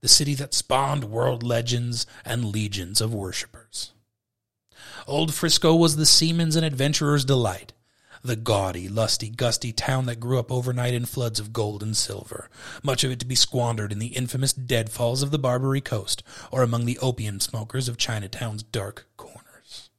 [0.00, 3.90] The city that spawned world legends and legions of worshippers.
[5.08, 7.72] Old Frisco was the seaman's and adventurer's delight,
[8.24, 12.48] the gaudy, lusty, gusty town that grew up overnight in floods of gold and silver,
[12.82, 16.62] much of it to be squandered in the infamous deadfalls of the Barbary Coast or
[16.62, 19.90] among the opium smokers of Chinatown's dark corners.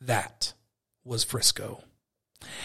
[0.00, 0.54] That
[1.04, 1.84] was Frisco.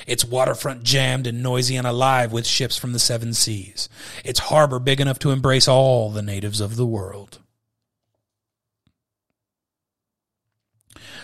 [0.07, 3.87] Its waterfront jammed and noisy and alive with ships from the seven seas.
[4.25, 7.40] Its harbor big enough to embrace all the natives of the world.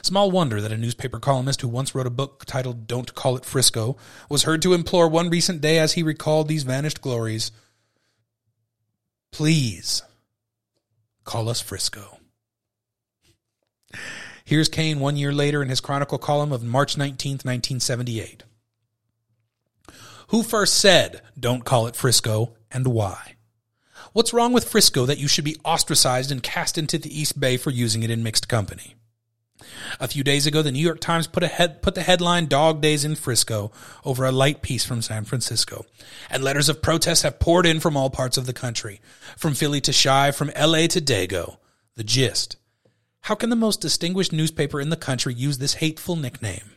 [0.07, 3.43] Small wonder that a newspaper columnist who once wrote a book titled Don't Call It
[3.43, 3.97] Frisco
[4.29, 7.51] was heard to implore one recent day as he recalled these vanished glories
[9.33, 10.03] Please
[11.25, 12.19] call us Frisco.
[14.45, 18.43] Here's Caen one year later in his Chronicle column of March 19th, 1978.
[20.29, 23.33] Who first said, don't call it Frisco, and why?
[24.13, 27.57] What's wrong with Frisco that you should be ostracized and cast into the East Bay
[27.57, 28.96] for using it in mixed company?
[29.99, 33.03] A few days ago, the New York Times put, head, put the headline Dog Days
[33.03, 33.71] in Frisco
[34.05, 35.85] over a light piece from San Francisco.
[36.29, 39.01] And letters of protest have poured in from all parts of the country,
[39.35, 41.57] from Philly to Chi, from LA to Dago.
[41.95, 42.57] The gist.
[43.21, 46.71] How can the most distinguished newspaper in the country use this hateful nickname?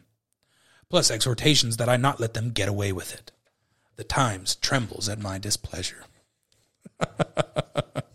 [0.89, 3.31] Plus exhortations that I not let them get away with it.
[3.97, 6.05] The Times trembles at my displeasure.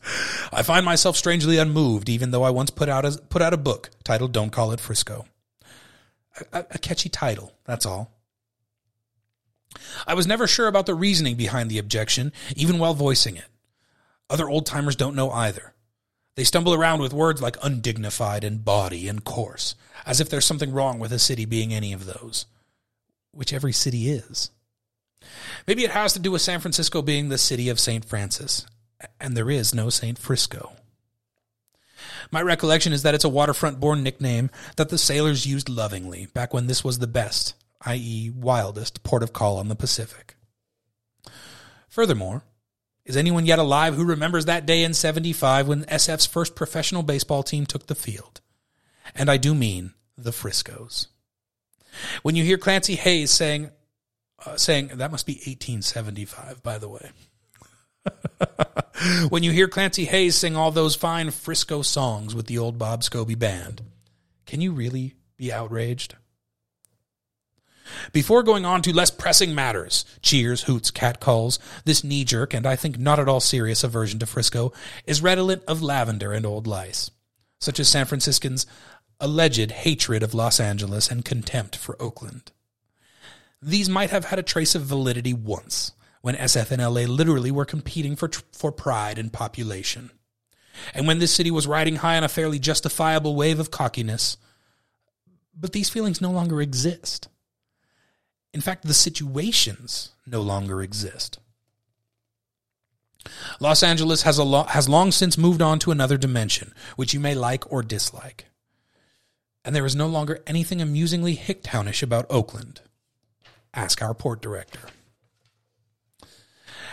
[0.51, 3.57] I find myself strangely unmoved, even though I once put out a, put out a
[3.57, 5.25] book titled Don't Call It Frisco.
[6.53, 8.11] A, a catchy title, that's all.
[10.07, 13.45] I was never sure about the reasoning behind the objection, even while voicing it.
[14.29, 15.73] Other old timers don't know either.
[16.35, 19.75] They stumble around with words like undignified and bawdy and coarse,
[20.05, 22.45] as if there's something wrong with a city being any of those,
[23.31, 24.51] which every city is.
[25.67, 28.03] Maybe it has to do with San Francisco being the city of St.
[28.03, 28.65] Francis,
[29.19, 30.17] and there is no St.
[30.17, 30.73] Frisco.
[32.31, 36.53] My recollection is that it's a waterfront born nickname that the sailors used lovingly back
[36.53, 40.35] when this was the best, i.e., wildest, port of call on the Pacific.
[41.87, 42.43] Furthermore,
[43.05, 47.43] is anyone yet alive who remembers that day in 75 when SF's first professional baseball
[47.43, 48.41] team took the field?
[49.13, 51.07] And I do mean the Friscos.
[52.23, 53.69] When you hear Clancy Hayes saying,
[54.45, 57.11] uh, saying that must be 1875, by the way.
[59.29, 63.01] when you hear Clancy Hayes sing all those fine Frisco songs with the old Bob
[63.01, 63.81] Scobey band,
[64.45, 66.15] can you really be outraged?
[68.11, 72.75] Before going on to less pressing matters, cheers, hoots, catcalls, this knee jerk and I
[72.75, 74.73] think not at all serious aversion to Frisco
[75.05, 77.11] is redolent of lavender and old lice,
[77.59, 78.65] such as San Franciscans'
[79.19, 82.51] alleged hatred of Los Angeles and contempt for Oakland.
[83.61, 85.91] These might have had a trace of validity once,
[86.25, 90.09] when SF and LA literally were competing for, for pride and population.
[90.95, 94.35] And when this city was riding high on a fairly justifiable wave of cockiness.
[95.55, 97.27] But these feelings no longer exist.
[98.55, 101.37] In fact, the situations no longer exist.
[103.59, 107.19] Los Angeles has, a lo- has long since moved on to another dimension, which you
[107.19, 108.45] may like or dislike.
[109.63, 112.81] And there is no longer anything amusingly Hicktownish about Oakland.
[113.75, 114.89] Ask our port director.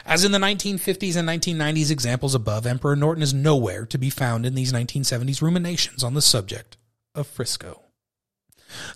[0.04, 4.44] As in the 1950s and 1990s examples above, Emperor Norton is nowhere to be found
[4.44, 6.76] in these 1970s ruminations on the subject
[7.14, 7.82] of Frisco.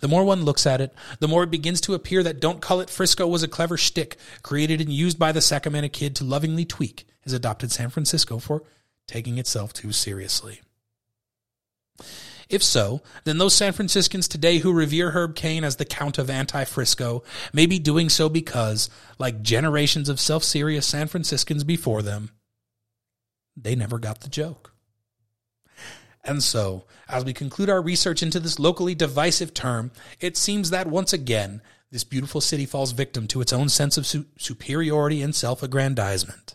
[0.00, 2.80] The more one looks at it, the more it begins to appear that Don't Call
[2.80, 6.64] It Frisco was a clever shtick created and used by the Sacramento kid to lovingly
[6.64, 8.62] tweak his adopted San Francisco for
[9.06, 10.60] taking itself too seriously.
[12.48, 16.30] If so, then those San Franciscans today who revere Herb Caen as the Count of
[16.30, 18.88] Anti Frisco may be doing so because,
[19.18, 22.30] like generations of self serious San Franciscans before them,
[23.56, 24.72] they never got the joke.
[26.22, 29.90] And so, as we conclude our research into this locally divisive term,
[30.20, 34.06] it seems that once again, this beautiful city falls victim to its own sense of
[34.06, 36.54] su- superiority and self aggrandizement.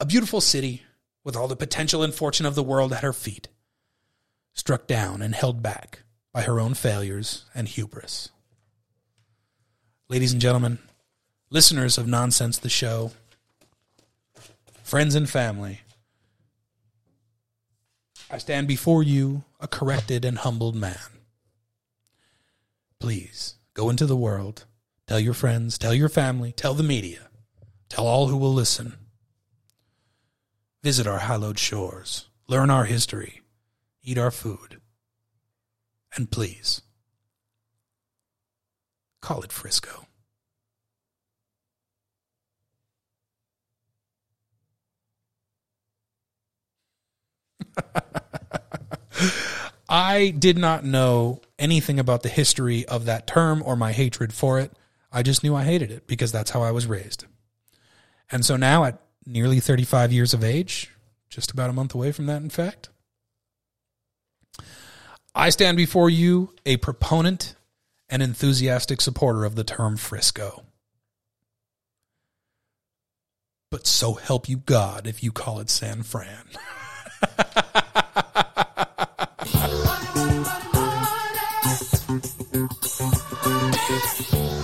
[0.00, 0.82] A beautiful city
[1.22, 3.46] with all the potential and fortune of the world at her feet
[4.54, 6.00] struck down and held back
[6.32, 8.30] by her own failures and hubris.
[10.08, 10.78] Ladies and gentlemen,
[11.50, 13.12] listeners of Nonsense the Show,
[14.82, 15.80] friends and family,
[18.30, 20.96] I stand before you a corrected and humbled man.
[22.98, 24.64] Please go into the world,
[25.06, 27.28] tell your friends, tell your family, tell the media,
[27.90, 28.94] tell all who will listen.
[30.82, 33.41] Visit our hallowed shores, learn our history,
[34.02, 34.80] eat our food,
[36.16, 36.82] and please
[39.20, 40.06] call it Frisco.
[49.88, 54.58] I did not know anything about the history of that term or my hatred for
[54.58, 54.72] it.
[55.12, 57.26] I just knew I hated it because that's how I was raised.
[58.30, 60.90] And so now, at nearly 35 years of age,
[61.28, 62.88] just about a month away from that, in fact,
[65.34, 67.54] I stand before you a proponent
[68.08, 70.64] and enthusiastic supporter of the term Frisco.
[73.70, 76.44] But so help you God if you call it San Fran.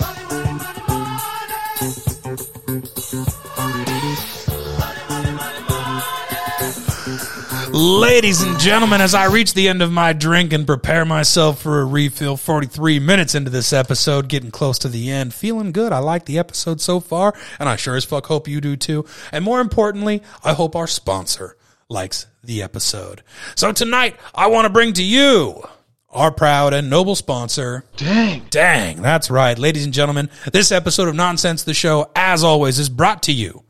[7.81, 11.79] Ladies and gentlemen, as I reach the end of my drink and prepare myself for
[11.79, 15.93] a refill, 43 minutes into this episode, getting close to the end, feeling good.
[15.93, 19.05] I like the episode so far, and I sure as fuck hope you do too.
[19.31, 21.55] And more importantly, I hope our sponsor
[21.87, 23.23] likes the episode.
[23.55, 25.63] So tonight, I want to bring to you
[26.09, 27.85] our proud and noble sponsor.
[27.95, 28.45] Dang.
[28.49, 29.01] Dang.
[29.01, 29.57] That's right.
[29.57, 33.63] Ladies and gentlemen, this episode of Nonsense the Show, as always, is brought to you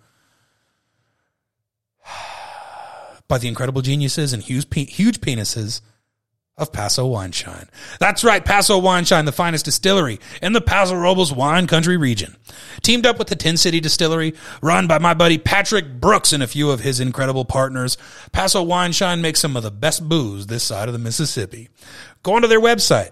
[3.29, 5.79] by the incredible geniuses and huge, huge penises
[6.57, 7.69] of Paso Wine Shine.
[7.99, 12.35] That's right, Paso Wine Shine, the finest distillery in the Paso Robles wine country region.
[12.81, 16.47] Teamed up with the Tin City Distillery, run by my buddy Patrick Brooks and a
[16.47, 17.97] few of his incredible partners,
[18.33, 21.69] Paso Wine Shine makes some of the best booze this side of the Mississippi.
[22.23, 23.11] Go onto their website,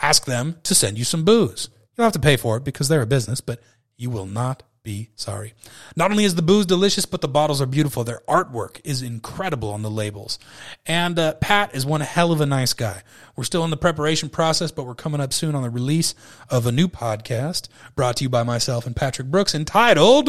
[0.00, 1.68] ask them to send you some booze.
[1.72, 3.62] You don't have to pay for it because they're a business, but
[3.96, 5.54] you will not be sorry.
[5.94, 8.02] Not only is the booze delicious, but the bottles are beautiful.
[8.02, 10.40] Their artwork is incredible on the labels.
[10.86, 13.02] And uh, Pat is one hell of a nice guy.
[13.36, 16.16] We're still in the preparation process, but we're coming up soon on the release
[16.50, 20.28] of a new podcast brought to you by myself and Patrick Brooks entitled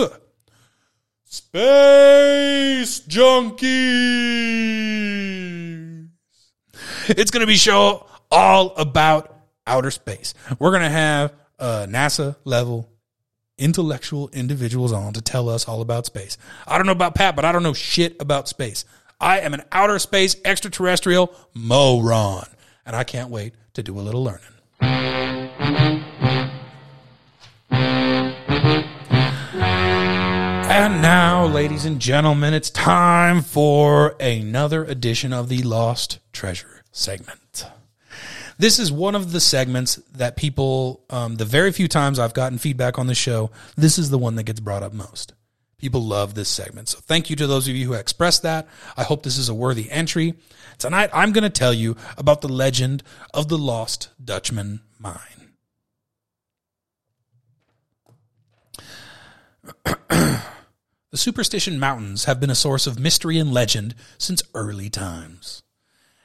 [1.25, 3.63] Space Junkies.
[7.09, 9.35] It's going to be show all about
[9.65, 10.35] outer space.
[10.59, 12.92] We're going to have NASA level
[13.57, 16.37] intellectual individuals on to tell us all about space.
[16.67, 18.85] I don't know about Pat, but I don't know shit about space.
[19.19, 22.47] I am an outer space extraterrestrial moron,
[22.85, 24.41] and I can't wait to do a little learning.
[30.75, 37.65] And now, ladies and gentlemen, it's time for another edition of the Lost Treasure segment.
[38.57, 42.57] This is one of the segments that people, um, the very few times I've gotten
[42.57, 45.33] feedback on the show, this is the one that gets brought up most.
[45.77, 46.87] People love this segment.
[46.89, 48.67] So thank you to those of you who expressed that.
[48.95, 50.35] I hope this is a worthy entry.
[50.77, 55.19] Tonight, I'm going to tell you about the legend of the Lost Dutchman Mine.
[61.13, 65.61] The Superstition Mountains have been a source of mystery and legend since early times.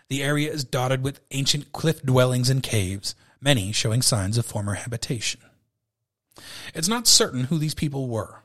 [0.08, 4.74] The area is dotted with ancient cliff dwellings and caves, many showing signs of former
[4.74, 5.40] habitation.
[6.74, 8.42] It's not certain who these people were.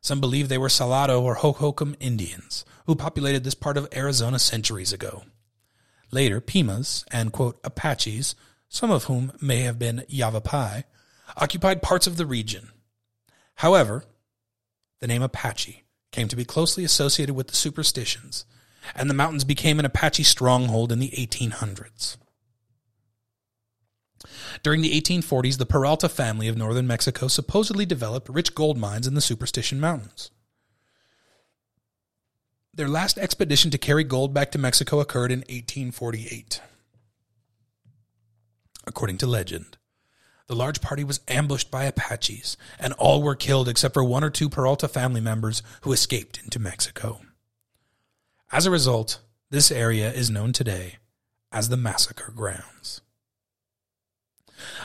[0.00, 4.94] Some believe they were Salado or Hohokam Indians who populated this part of Arizona centuries
[4.94, 5.24] ago.
[6.10, 8.34] Later, Pimas and, quote, Apaches,
[8.70, 10.84] some of whom may have been Yavapai,
[11.36, 12.70] occupied parts of the region.
[13.56, 14.04] However,
[15.00, 18.46] the name Apache came to be closely associated with the superstitions,
[18.94, 22.16] and the mountains became an Apache stronghold in the 1800s.
[24.62, 29.14] During the 1840s, the Peralta family of northern Mexico supposedly developed rich gold mines in
[29.14, 30.30] the Superstition Mountains.
[32.74, 36.60] Their last expedition to carry gold back to Mexico occurred in 1848.
[38.86, 39.76] According to legend,
[40.46, 44.30] the large party was ambushed by Apaches, and all were killed except for one or
[44.30, 47.20] two Peralta family members who escaped into Mexico.
[48.50, 49.20] As a result,
[49.50, 50.96] this area is known today
[51.52, 53.02] as the Massacre Grounds.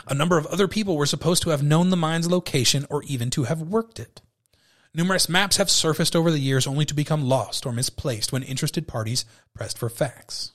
[0.06, 3.30] A number of other people were supposed to have known the mine's location or even
[3.30, 4.22] to have worked it.
[4.94, 8.86] Numerous maps have surfaced over the years only to become lost or misplaced when interested
[8.86, 10.52] parties pressed for facts.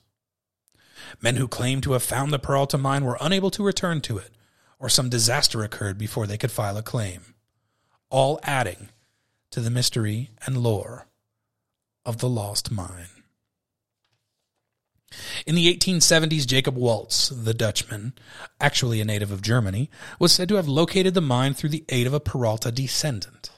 [1.22, 4.32] Men who claimed to have found the Peralta mine were unable to return to it,
[4.78, 7.34] or some disaster occurred before they could file a claim,
[8.10, 8.90] all adding
[9.50, 11.07] to the mystery and lore
[12.08, 13.10] of the lost mine.
[15.46, 18.14] In the 1870s, Jacob Waltz, the Dutchman,
[18.58, 22.06] actually a native of Germany, was said to have located the mine through the aid
[22.06, 23.50] of a Peralta descendant.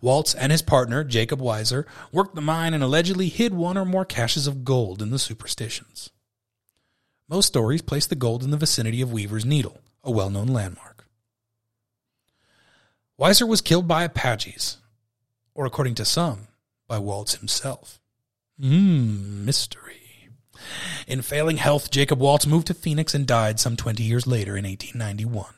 [0.00, 4.04] Waltz and his partner, Jacob Weiser, worked the mine and allegedly hid one or more
[4.04, 6.10] caches of gold in the superstitions.
[7.28, 11.04] Most stories place the gold in the vicinity of Weaver's Needle, a well known landmark.
[13.20, 14.76] Weiser was killed by Apaches,
[15.52, 16.46] or according to some,
[16.92, 18.02] by Waltz himself.
[18.60, 20.28] Mmm, mystery.
[21.06, 24.66] In failing health, Jacob Waltz moved to Phoenix and died some 20 years later in
[24.66, 25.54] 1891.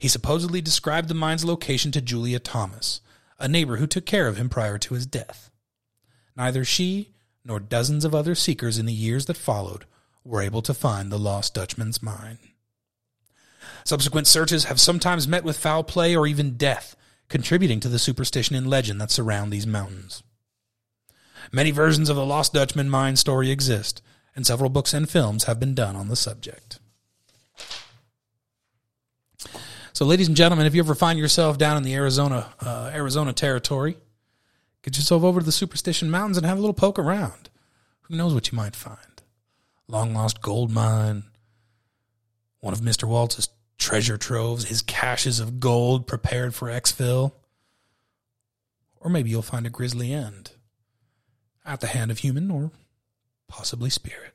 [0.00, 3.00] He supposedly described the mine's location to Julia Thomas,
[3.38, 5.52] a neighbor who took care of him prior to his death.
[6.36, 7.10] Neither she
[7.44, 9.84] nor dozens of other seekers in the years that followed
[10.24, 12.38] were able to find the lost Dutchman's mine.
[13.84, 16.96] Subsequent searches have sometimes met with foul play or even death,
[17.28, 20.24] contributing to the superstition and legend that surround these mountains.
[21.52, 24.02] Many versions of the Lost Dutchman mine story exist,
[24.36, 26.78] and several books and films have been done on the subject.
[29.92, 33.32] So, ladies and gentlemen, if you ever find yourself down in the Arizona uh, Arizona
[33.32, 33.96] territory,
[34.82, 37.50] get yourself over to the Superstition Mountains and have a little poke around.
[38.02, 38.98] Who knows what you might find?
[39.88, 41.24] Long lost gold mine,
[42.60, 47.32] one of Mister Waltz's treasure troves, his caches of gold prepared for exfil,
[49.00, 50.52] or maybe you'll find a grisly end
[51.68, 52.72] at the hand of human or
[53.46, 54.32] possibly spirit.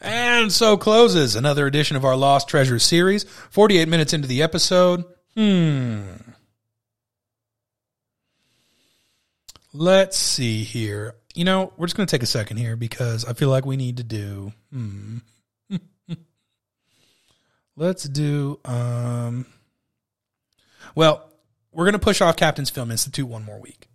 [0.00, 3.24] And so closes another edition of our Lost Treasure series.
[3.24, 5.04] 48 minutes into the episode.
[5.34, 6.27] Hmm.
[9.80, 11.14] Let's see here.
[11.36, 13.76] You know, we're just going to take a second here because I feel like we
[13.76, 14.52] need to do.
[14.72, 15.18] Hmm.
[17.76, 18.58] Let's do.
[18.64, 19.46] Um.
[20.96, 21.30] Well,
[21.70, 23.86] we're going to push off Captain's Film Institute one more week.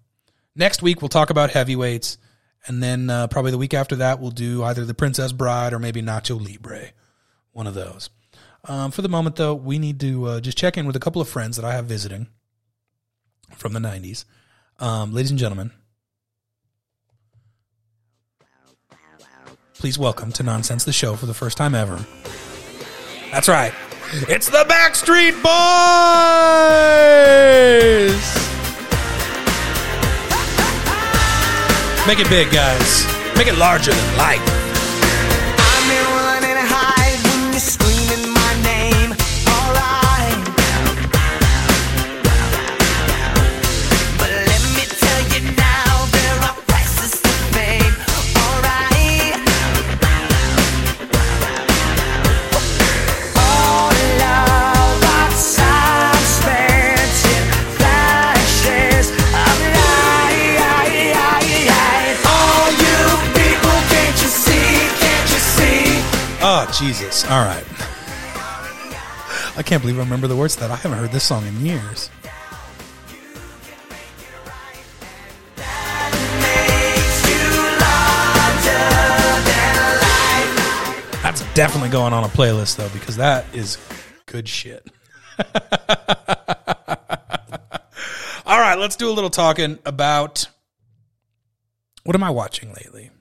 [0.55, 2.17] Next week, we'll talk about heavyweights.
[2.65, 5.79] And then uh, probably the week after that, we'll do either The Princess Bride or
[5.79, 6.91] maybe Nacho Libre.
[7.51, 8.09] One of those.
[8.69, 11.21] Um, for the moment, though, we need to uh, just check in with a couple
[11.21, 12.27] of friends that I have visiting
[13.57, 14.23] from the 90s.
[14.79, 15.71] Um, ladies and gentlemen,
[19.75, 22.03] please welcome to Nonsense the Show for the first time ever.
[23.31, 23.73] That's right.
[24.29, 25.53] It's the Backstreet Boys!
[32.05, 33.05] Make it big, guys.
[33.37, 34.63] Make it larger than life.
[66.77, 67.23] Jesus.
[67.25, 67.65] All right.
[69.55, 70.71] I can't believe I remember the words that.
[70.71, 72.09] I haven't heard this song in years.
[81.21, 83.77] That's definitely going on a playlist, though, because that is
[84.25, 84.87] good shit.
[88.45, 90.47] All right, let's do a little talking about
[92.03, 93.11] what am I watching lately?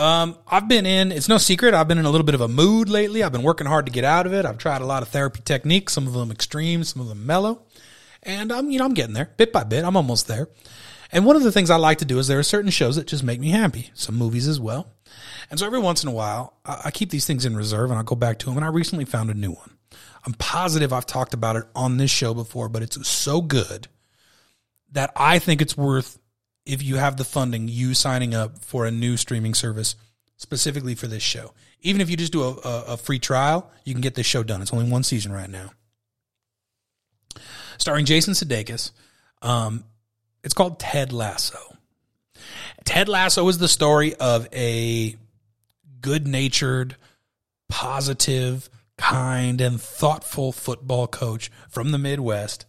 [0.00, 2.48] Um, I've been in, it's no secret, I've been in a little bit of a
[2.48, 3.22] mood lately.
[3.22, 4.46] I've been working hard to get out of it.
[4.46, 7.66] I've tried a lot of therapy techniques, some of them extreme, some of them mellow.
[8.22, 9.84] And I'm, you know, I'm getting there bit by bit.
[9.84, 10.48] I'm almost there.
[11.12, 13.08] And one of the things I like to do is there are certain shows that
[13.08, 14.90] just make me happy, some movies as well.
[15.50, 17.98] And so every once in a while, I, I keep these things in reserve and
[17.98, 18.56] I'll go back to them.
[18.56, 19.76] And I recently found a new one.
[20.24, 23.88] I'm positive I've talked about it on this show before, but it's so good
[24.92, 26.18] that I think it's worth
[26.70, 29.96] if you have the funding, you signing up for a new streaming service
[30.36, 31.52] specifically for this show.
[31.80, 34.44] Even if you just do a, a, a free trial, you can get this show
[34.44, 34.62] done.
[34.62, 35.72] It's only one season right now.
[37.76, 38.92] Starring Jason Sudeikis.
[39.42, 39.84] Um,
[40.44, 41.58] it's called Ted Lasso.
[42.84, 45.16] Ted Lasso is the story of a
[46.00, 46.94] good natured,
[47.68, 52.64] positive, kind, and thoughtful football coach from the Midwest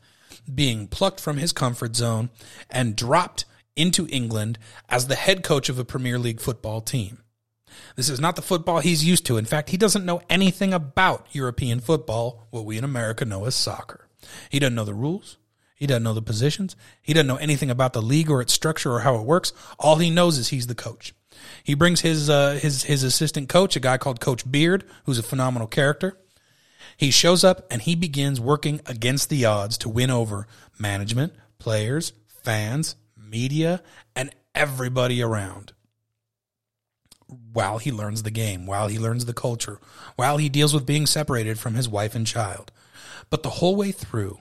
[0.54, 2.30] being plucked from his comfort zone
[2.70, 3.45] and dropped
[3.76, 4.58] into England
[4.90, 7.20] as the head coach of a Premier League football team.
[7.96, 9.38] This is not the football he's used to.
[9.38, 13.56] In fact, he doesn't know anything about European football, what we in America know as
[13.56, 14.08] soccer.
[14.50, 15.38] He doesn't know the rules.
[15.76, 16.76] He doesn't know the positions.
[17.02, 19.52] He doesn't know anything about the league or its structure or how it works.
[19.80, 21.16] All he knows is he's the coach.
[21.64, 25.24] He brings his uh, his his assistant coach, a guy called Coach Beard, who's a
[25.24, 26.20] phenomenal character.
[26.98, 30.46] He shows up and he begins working against the odds to win over
[30.78, 32.96] management, players, fans,
[33.32, 33.82] media,
[34.16, 35.74] and everybody around.
[37.54, 39.80] While he learns the game, while he learns the culture,
[40.18, 42.72] while he deals with being separated from his wife and child.
[43.30, 44.40] But the whole way through,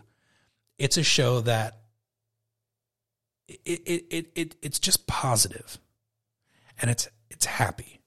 [0.77, 1.81] it's a show that
[3.65, 5.79] it, it, it, it it's just positive
[6.81, 8.01] and it's it's happy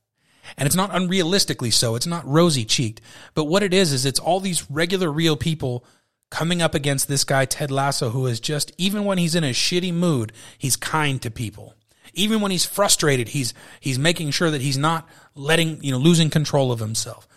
[0.57, 3.01] and it's not unrealistically so it's not rosy cheeked
[3.33, 5.85] but what it is is it's all these regular real people
[6.33, 9.51] coming up against this guy ted lasso who is just even when he's in a
[9.51, 11.75] shitty mood he's kind to people.
[12.15, 16.31] Even when he's frustrated he's he's making sure that he's not letting you know losing
[16.31, 17.27] control of himself.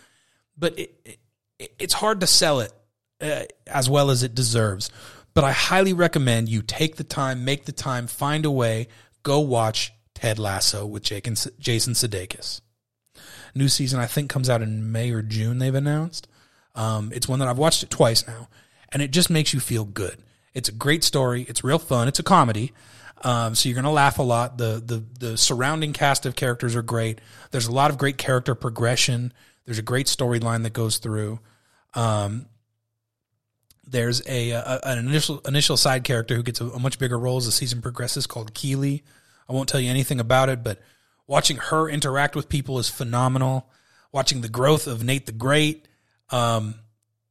[0.57, 1.19] But it,
[1.59, 2.73] it, it's hard to sell it
[3.21, 4.91] uh, as well as it deserves.
[5.35, 8.89] But i highly recommend you take the time make the time find a way
[9.23, 12.63] go watch ted lasso with Jake and, jason sudeikis.
[13.55, 16.29] New season i think comes out in may or june they've announced.
[16.75, 18.49] Um, it's one that i've watched it twice now
[18.91, 20.17] and it just makes you feel good.
[20.55, 21.45] It's a great story.
[21.49, 22.09] It's real fun.
[22.09, 22.73] It's a comedy.
[23.23, 24.59] Um, so you're going to laugh a lot.
[24.59, 27.21] The, the the surrounding cast of characters are great.
[27.51, 29.33] There's a lot of great character progression.
[29.65, 31.41] There's a great storyline that goes through.
[31.95, 32.47] Um,
[33.87, 37.39] there's a, a an initial initial side character who gets a, a much bigger role
[37.39, 39.03] as the season progresses called Keeley.
[39.49, 40.81] I won't tell you anything about it, but
[41.27, 43.71] watching her interact with people is phenomenal.
[44.13, 45.89] Watching the growth of Nate the Great,
[46.31, 46.77] um,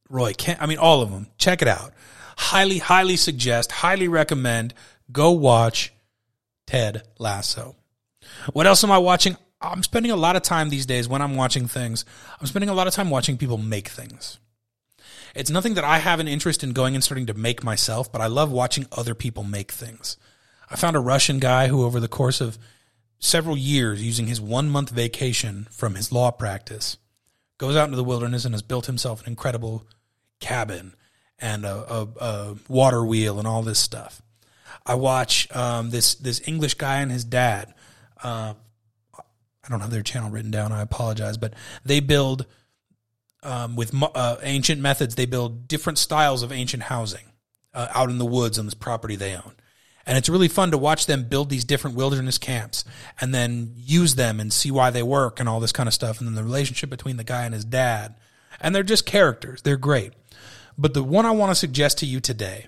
[0.08, 1.28] Roy Kent, I mean, all of them.
[1.38, 1.92] Check it out.
[2.36, 4.74] Highly, highly suggest, highly recommend.
[5.10, 5.92] Go watch
[6.66, 7.76] Ted Lasso.
[8.52, 9.36] What else am I watching?
[9.60, 12.04] I'm spending a lot of time these days when I'm watching things.
[12.40, 14.38] I'm spending a lot of time watching people make things.
[15.34, 18.20] It's nothing that I have an interest in going and starting to make myself, but
[18.20, 20.16] I love watching other people make things.
[20.70, 22.58] I found a Russian guy who, over the course of
[23.18, 26.96] several years, using his one month vacation from his law practice,
[27.58, 29.86] goes out into the wilderness and has built himself an incredible
[30.40, 30.94] cabin
[31.38, 34.22] and a, a, a water wheel and all this stuff.
[34.84, 37.74] I watch um, this this English guy and his dad.
[38.22, 38.54] Uh,
[39.14, 40.72] I don't have their channel written down.
[40.72, 42.46] I apologize, but they build
[43.42, 45.16] um, with uh, ancient methods.
[45.16, 47.32] They build different styles of ancient housing
[47.74, 49.54] uh, out in the woods on this property they own,
[50.06, 52.84] and it's really fun to watch them build these different wilderness camps
[53.20, 56.18] and then use them and see why they work and all this kind of stuff.
[56.18, 58.14] And then the relationship between the guy and his dad,
[58.60, 59.62] and they're just characters.
[59.62, 60.12] They're great.
[60.78, 62.66] But the one I want to suggest to you today,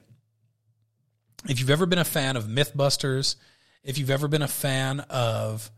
[1.49, 3.36] if you've ever been a fan of MythBusters,
[3.84, 5.70] if you've ever been a fan of,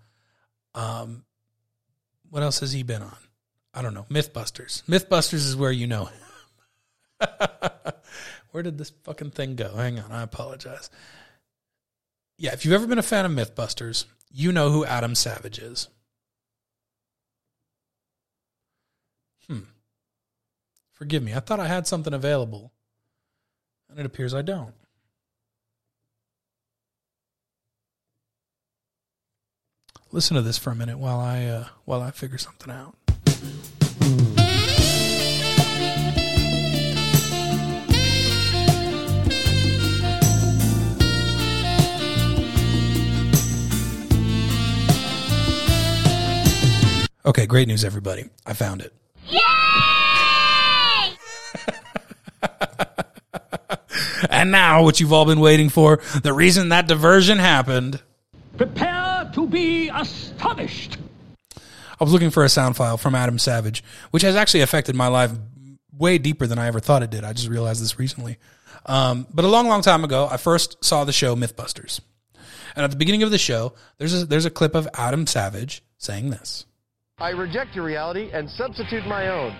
[0.74, 1.24] um,
[2.30, 3.16] what else has he been on?
[3.74, 4.06] I don't know.
[4.10, 4.84] MythBusters.
[4.84, 6.06] MythBusters is where you know.
[6.06, 7.28] Him.
[8.50, 9.74] where did this fucking thing go?
[9.74, 10.10] Hang on.
[10.12, 10.90] I apologize.
[12.36, 15.88] Yeah, if you've ever been a fan of MythBusters, you know who Adam Savage is.
[21.00, 21.32] Forgive me.
[21.32, 22.72] I thought I had something available,
[23.88, 24.74] and it appears I don't.
[30.12, 32.94] Listen to this for a minute while I uh, while I figure something out.
[47.24, 48.28] Okay, great news, everybody.
[48.44, 48.92] I found it.
[49.30, 49.99] Yeah!
[54.30, 58.00] and now, what you've all been waiting for, the reason that diversion happened.
[58.56, 60.98] Prepare to be astonished.
[61.56, 65.08] I was looking for a sound file from Adam Savage, which has actually affected my
[65.08, 65.32] life
[65.96, 67.24] way deeper than I ever thought it did.
[67.24, 68.38] I just realized this recently.
[68.86, 72.00] Um, but a long, long time ago, I first saw the show Mythbusters.
[72.74, 75.82] And at the beginning of the show, there's a, there's a clip of Adam Savage
[75.98, 76.64] saying this.
[77.18, 79.56] I reject your reality and substitute my own.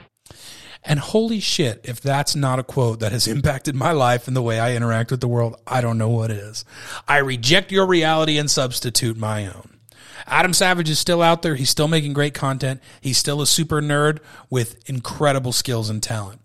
[0.83, 4.43] And holy shit, if that's not a quote that has impacted my life and the
[4.43, 6.65] way I interact with the world, I don't know what is.
[7.07, 9.79] I reject your reality and substitute my own.
[10.27, 11.55] Adam Savage is still out there.
[11.55, 12.81] He's still making great content.
[13.01, 14.19] He's still a super nerd
[14.49, 16.41] with incredible skills and talent.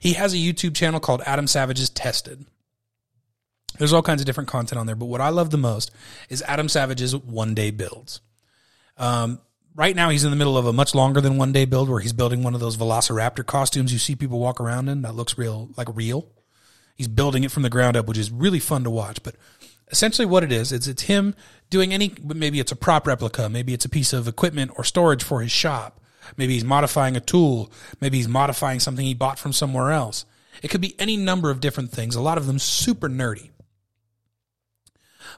[0.00, 2.46] He has a YouTube channel called Adam Savage's Tested.
[3.78, 5.90] There's all kinds of different content on there, but what I love the most
[6.28, 8.20] is Adam Savage's one day builds.
[8.96, 9.40] Um,
[9.76, 12.00] right now, he's in the middle of a much longer than one day build where
[12.00, 15.38] he's building one of those Velociraptor costumes you see people walk around in that looks
[15.38, 16.28] real, like real.
[16.96, 19.22] He's building it from the ground up, which is really fun to watch.
[19.22, 19.36] But
[19.90, 21.34] essentially, what it is, it's it's him
[21.68, 22.14] doing any.
[22.24, 25.52] Maybe it's a prop replica, maybe it's a piece of equipment or storage for his
[25.52, 26.00] shop.
[26.36, 27.70] Maybe he's modifying a tool.
[28.00, 30.24] Maybe he's modifying something he bought from somewhere else.
[30.62, 32.16] It could be any number of different things.
[32.16, 33.50] A lot of them super nerdy.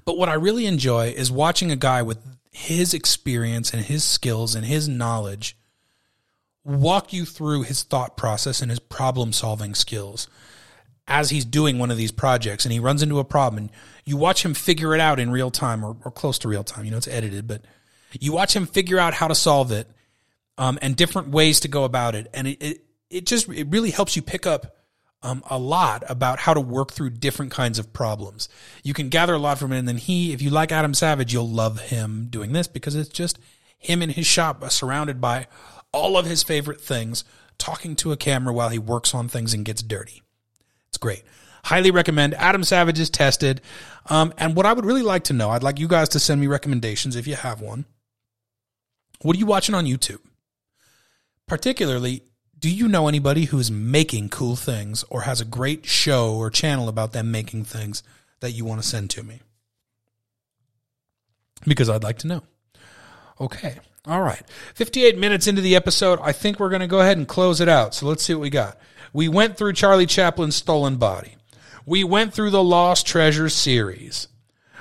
[0.05, 2.19] But what I really enjoy is watching a guy with
[2.51, 5.57] his experience and his skills and his knowledge
[6.65, 10.29] walk you through his thought process and his problem solving skills
[11.07, 13.71] as he's doing one of these projects and he runs into a problem and
[14.05, 16.85] you watch him figure it out in real time or, or close to real time.
[16.85, 17.63] You know, it's edited, but
[18.21, 19.89] you watch him figure out how to solve it
[20.59, 22.29] um, and different ways to go about it.
[22.35, 24.78] And it, it, it just, it really helps you pick up
[25.23, 28.49] um, a lot about how to work through different kinds of problems.
[28.85, 29.79] You can gather a lot from it.
[29.79, 33.09] And then he, if you like Adam Savage, you'll love him doing this because it's
[33.09, 33.39] just
[33.77, 35.47] him in his shop uh, surrounded by
[35.93, 37.25] all of his favorite things,
[37.57, 40.23] talking to a camera while he works on things and gets dirty.
[40.89, 41.25] It's great.
[41.65, 42.35] Highly recommend.
[42.35, 43.61] Adam Savage is tested.
[44.07, 46.41] Um, and what I would really like to know, I'd like you guys to send
[46.41, 47.85] me recommendations if you have one.
[49.23, 50.21] What are you watching on YouTube?
[51.47, 52.23] Particularly,
[52.59, 56.89] do you know anybody who's making cool things or has a great show or channel
[56.89, 58.03] about them making things
[58.41, 59.41] that you want to send to me?
[61.65, 62.43] Because I'd like to know.
[63.41, 63.79] Okay.
[64.07, 64.43] All right.
[64.75, 66.19] 58 minutes into the episode.
[66.23, 67.95] I think we're going to go ahead and close it out.
[67.95, 68.79] So let's see what we got.
[69.13, 71.37] We went through Charlie Chaplin's Stolen Body.
[71.87, 74.29] We went through the Lost Treasure series.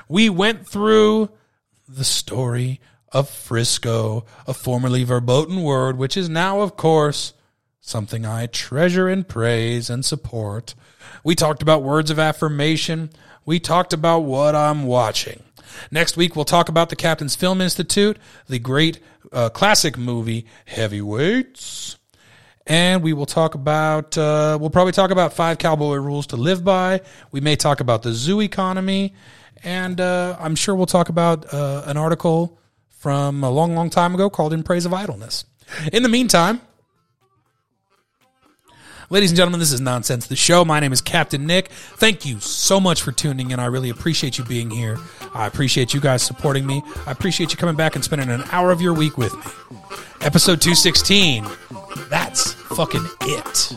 [0.10, 1.30] We went through
[1.88, 7.34] the story of Frisco, a formerly verboten word, which is now, of course,
[7.88, 10.76] something I treasure and praise and support.
[11.24, 13.12] We talked about words of affirmation.
[13.46, 15.44] We talked about what I'm watching.
[15.90, 18.18] Next week, we'll talk about the Captain's Film Institute,
[18.48, 19.00] the great
[19.32, 21.98] uh, classic movie Heavyweights.
[22.66, 26.66] And we will talk about, uh, we'll probably talk about five cowboy rules to live
[26.66, 27.02] by.
[27.32, 29.14] We may talk about the zoo economy.
[29.64, 32.60] And uh, I'm sure we'll talk about uh, an article
[32.90, 35.46] from a long, long time ago called In Praise of Idleness.
[35.94, 36.62] In the meantime,
[39.10, 40.66] Ladies and gentlemen, this is Nonsense the Show.
[40.66, 41.70] My name is Captain Nick.
[41.70, 43.60] Thank you so much for tuning in.
[43.60, 44.98] I really appreciate you being here.
[45.34, 46.84] I appreciate you guys supporting me.
[47.06, 49.78] I appreciate you coming back and spending an hour of your week with me.
[50.20, 51.48] Episode 216.
[52.10, 53.72] That's fucking it.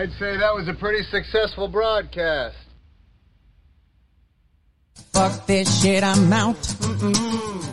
[0.00, 2.56] I'd say that was a pretty successful broadcast.
[5.12, 6.56] Fuck this shit, I'm out.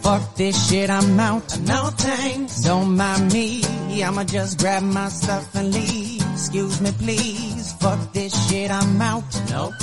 [0.03, 1.57] Fuck this shit, I'm out.
[1.61, 2.63] No thanks.
[2.63, 3.63] Don't mind me.
[4.03, 6.21] I'ma just grab my stuff and leave.
[6.33, 7.71] Excuse me, please.
[7.79, 9.23] Fuck this shit, I'm out.
[9.49, 9.75] Nope.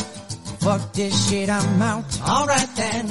[0.61, 2.21] Fuck this shit, I'm out.
[2.21, 3.09] Alright then.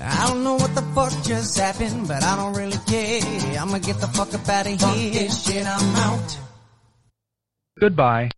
[0.00, 3.60] I don't know what the fuck just happened, but I don't really care.
[3.60, 4.78] I'ma get the fuck up out of here.
[4.78, 6.38] Fuck this shit, I'm out.
[7.78, 8.30] Goodbye.